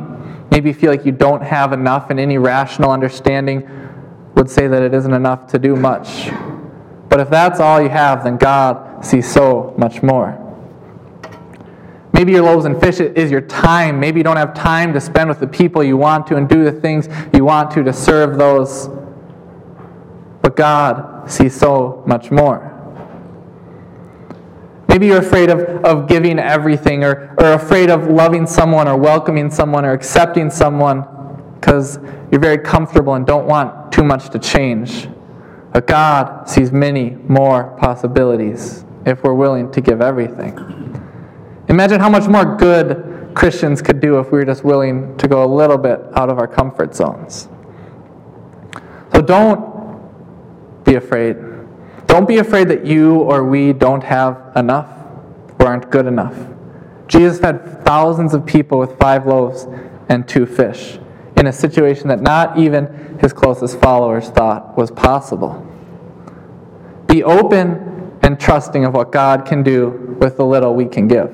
Maybe 0.51 0.71
you 0.71 0.75
feel 0.75 0.91
like 0.91 1.07
you 1.07 1.13
don't 1.13 1.43
have 1.43 1.73
enough, 1.73 2.11
and 2.11 2.19
any 2.19 2.39
rational 2.39 2.91
understanding 2.91 3.69
would 4.35 4.51
say 4.51 4.67
that 4.67 4.83
it 4.83 4.93
isn't 4.95 5.13
enough 5.13 5.47
to 5.49 5.59
do 5.59 5.77
much. 5.77 6.31
But 7.09 7.21
if 7.21 7.31
that's 7.31 7.61
all 7.61 7.81
you 7.81 7.91
have, 7.91 8.25
then 8.25 8.39
God 8.39 9.05
sees 9.05 9.31
so 9.31 9.75
much 9.77 10.03
more. 10.03 10.39
Maybe 12.15 12.33
your 12.33 12.43
loaves 12.43 12.65
and 12.65 12.81
fish 12.81 13.01
is 13.01 13.31
your 13.31 13.41
time. 13.43 14.01
Maybe 14.01 14.21
you 14.21 14.25
don't 14.25 14.37
have 14.37 14.55
time 14.55 14.93
to 14.95 15.01
spend 15.01 15.29
with 15.29 15.41
the 15.41 15.47
people 15.47 15.83
you 15.83 15.97
want 15.97 16.27
to 16.29 16.37
and 16.37 16.49
do 16.49 16.65
the 16.65 16.73
things 16.73 17.09
you 17.35 17.45
want 17.45 17.71
to 17.73 17.83
to 17.83 17.93
serve 17.93 18.39
those. 18.39 18.89
But 20.41 20.57
God 20.57 21.31
sees 21.31 21.55
so 21.55 22.03
much 22.07 22.31
more. 22.31 22.72
Maybe 24.93 25.07
you're 25.07 25.21
afraid 25.21 25.49
of, 25.49 25.61
of 25.87 26.07
giving 26.07 26.39
everything 26.39 27.03
or, 27.03 27.35
or 27.39 27.55
afraid 27.55 27.89
of 27.89 28.09
loving 28.09 28.47
someone 28.47 28.87
or 28.87 28.95
welcoming 28.95 29.51
someone 29.51 29.87
or 29.87 29.93
accepting 29.93 30.51
someone 30.51 31.07
because 31.55 31.99
you're 32.31 32.43
very 32.43 32.59
comfortable 32.59 33.15
and 33.15 33.27
don't 33.27 33.47
want 33.47 33.91
too 33.91 34.05
much 34.05 34.29
to 34.31 34.39
change. 34.39 35.09
But 35.73 35.87
God 35.87 36.47
sees 36.47 36.73
many 36.73 37.13
more 37.27 37.75
possibilities 37.81 38.85
if 39.07 39.23
we're 39.23 39.33
willing 39.33 39.73
to 39.73 39.81
give 39.81 40.03
everything. 40.03 40.59
Imagine 41.69 41.99
how 41.99 42.11
much 42.11 42.29
more 42.29 42.57
good 42.57 43.31
Christians 43.35 43.81
could 43.81 43.99
do 43.99 44.19
if 44.19 44.27
we 44.27 44.41
were 44.41 44.45
just 44.45 44.63
willing 44.63 45.17
to 45.17 45.27
go 45.27 45.43
a 45.43 45.51
little 45.51 45.79
bit 45.79 46.01
out 46.15 46.29
of 46.29 46.39
our 46.39 46.47
comfort 46.47 46.95
zones. 46.95 47.49
So 49.15 49.23
don't 49.23 50.85
be 50.85 50.97
afraid. 50.97 51.52
Don't 52.13 52.29
be 52.29 52.37
afraid 52.37 52.69
that 52.69 52.85
you 52.85 53.21
or 53.21 53.43
we 53.43 53.73
don't 53.73 54.05
have 54.05 54.53
enough 54.55 54.87
or 55.59 55.69
aren't 55.69 55.91
good 55.91 56.05
enough. 56.05 56.37
Jesus 57.09 57.39
fed 57.39 57.83
thousands 57.87 58.35
of 58.35 58.45
people 58.45 58.79
with 58.79 58.99
five 58.99 59.27
loaves 59.27 59.67
and 60.11 60.29
two 60.29 60.45
fish 60.45 60.99
in 61.39 61.47
a 61.47 61.53
situation 61.55 62.09
that 62.09 62.21
not 62.21 62.59
even 62.59 63.17
his 63.19 63.33
closest 63.33 63.81
followers 63.81 64.29
thought 64.29 64.77
was 64.77 64.91
possible. 64.91 65.67
Be 67.07 67.25
open 67.25 68.19
and 68.21 68.39
trusting 68.39 68.85
of 68.85 68.93
what 68.93 69.11
God 69.11 69.47
can 69.47 69.63
do 69.63 70.15
with 70.21 70.37
the 70.37 70.45
little 70.45 70.75
we 70.75 70.85
can 70.85 71.09
give. 71.09 71.33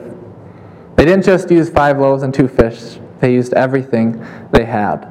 They 0.94 1.04
didn't 1.04 1.24
just 1.24 1.50
use 1.50 1.68
five 1.68 1.98
loaves 1.98 2.22
and 2.22 2.32
two 2.32 2.46
fish, 2.46 3.00
they 3.18 3.34
used 3.34 3.52
everything 3.54 4.24
they 4.52 4.64
had. 4.64 5.06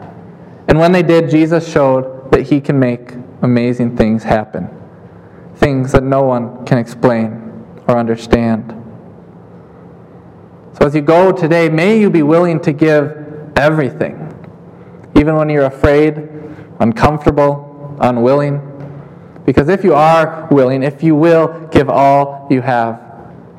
And 0.70 0.80
when 0.80 0.94
they 0.94 1.04
did, 1.04 1.30
Jesus 1.30 1.70
showed 1.70 2.32
that 2.32 2.44
He 2.44 2.62
can 2.62 2.80
make 2.80 3.16
amazing 3.42 3.98
things 3.98 4.24
happen 4.24 4.77
things 5.58 5.92
that 5.92 6.04
no 6.04 6.24
one 6.24 6.66
can 6.66 6.78
explain 6.78 7.66
or 7.88 7.98
understand. 7.98 8.74
So 10.74 10.86
as 10.86 10.94
you 10.94 11.02
go 11.02 11.32
today, 11.32 11.70
may 11.70 12.00
you 12.00 12.10
be 12.10 12.22
willing 12.22 12.60
to 12.62 12.72
give 12.72 13.52
everything, 13.56 14.34
even 15.16 15.36
when 15.36 15.50
you're 15.50 15.66
afraid, 15.66 16.30
uncomfortable, 16.80 17.98
unwilling. 18.00 18.62
Because 19.46 19.70
if 19.70 19.84
you 19.84 19.94
are 19.96 20.48
willing, 20.52 20.84
if 20.84 21.02
you 21.02 21.16
will 21.16 21.68
give 21.72 21.90
all 21.90 22.48
you 22.52 22.62
have, 22.62 23.02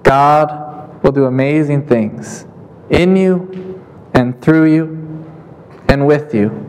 God 0.03 1.03
will 1.03 1.13
do 1.13 1.25
amazing 1.25 1.87
things 1.87 2.47
in 2.91 3.17
you 3.17 3.83
and 4.15 4.41
through 4.41 4.73
you 4.73 5.25
and 5.89 6.07
with 6.07 6.35
you 6.35 6.65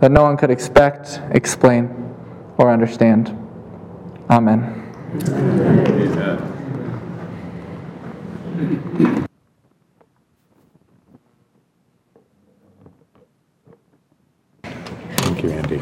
that 0.00 0.10
no 0.10 0.22
one 0.22 0.36
could 0.36 0.50
expect, 0.50 1.20
explain, 1.30 2.14
or 2.56 2.72
understand. 2.72 3.36
Amen. 4.30 4.62
Thank 15.16 15.42
you, 15.42 15.50
Andy. 15.50 15.78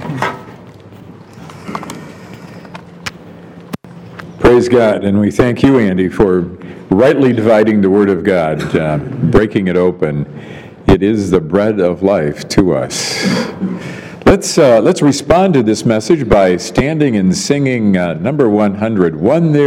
Praise 4.38 4.68
God, 4.70 5.04
and 5.04 5.20
we 5.20 5.30
thank 5.30 5.62
you, 5.62 5.78
Andy, 5.78 6.08
for 6.08 6.40
rightly 6.88 7.34
dividing 7.34 7.82
the 7.82 7.90
Word 7.90 8.08
of 8.08 8.24
God, 8.24 8.74
uh, 8.74 8.96
breaking 8.96 9.68
it 9.68 9.76
open. 9.76 10.24
It 10.86 11.02
is 11.02 11.30
the 11.30 11.40
bread 11.40 11.80
of 11.80 12.02
life 12.02 12.48
to 12.48 12.74
us. 12.74 13.26
Let's, 14.28 14.58
uh, 14.58 14.82
let's 14.82 15.00
respond 15.00 15.54
to 15.54 15.62
this 15.62 15.86
message 15.86 16.28
by 16.28 16.58
standing 16.58 17.16
and 17.16 17.34
singing 17.34 17.96
uh, 17.96 18.12
number 18.12 18.50
100. 18.50 19.16
One 19.16 19.52
there 19.52 19.66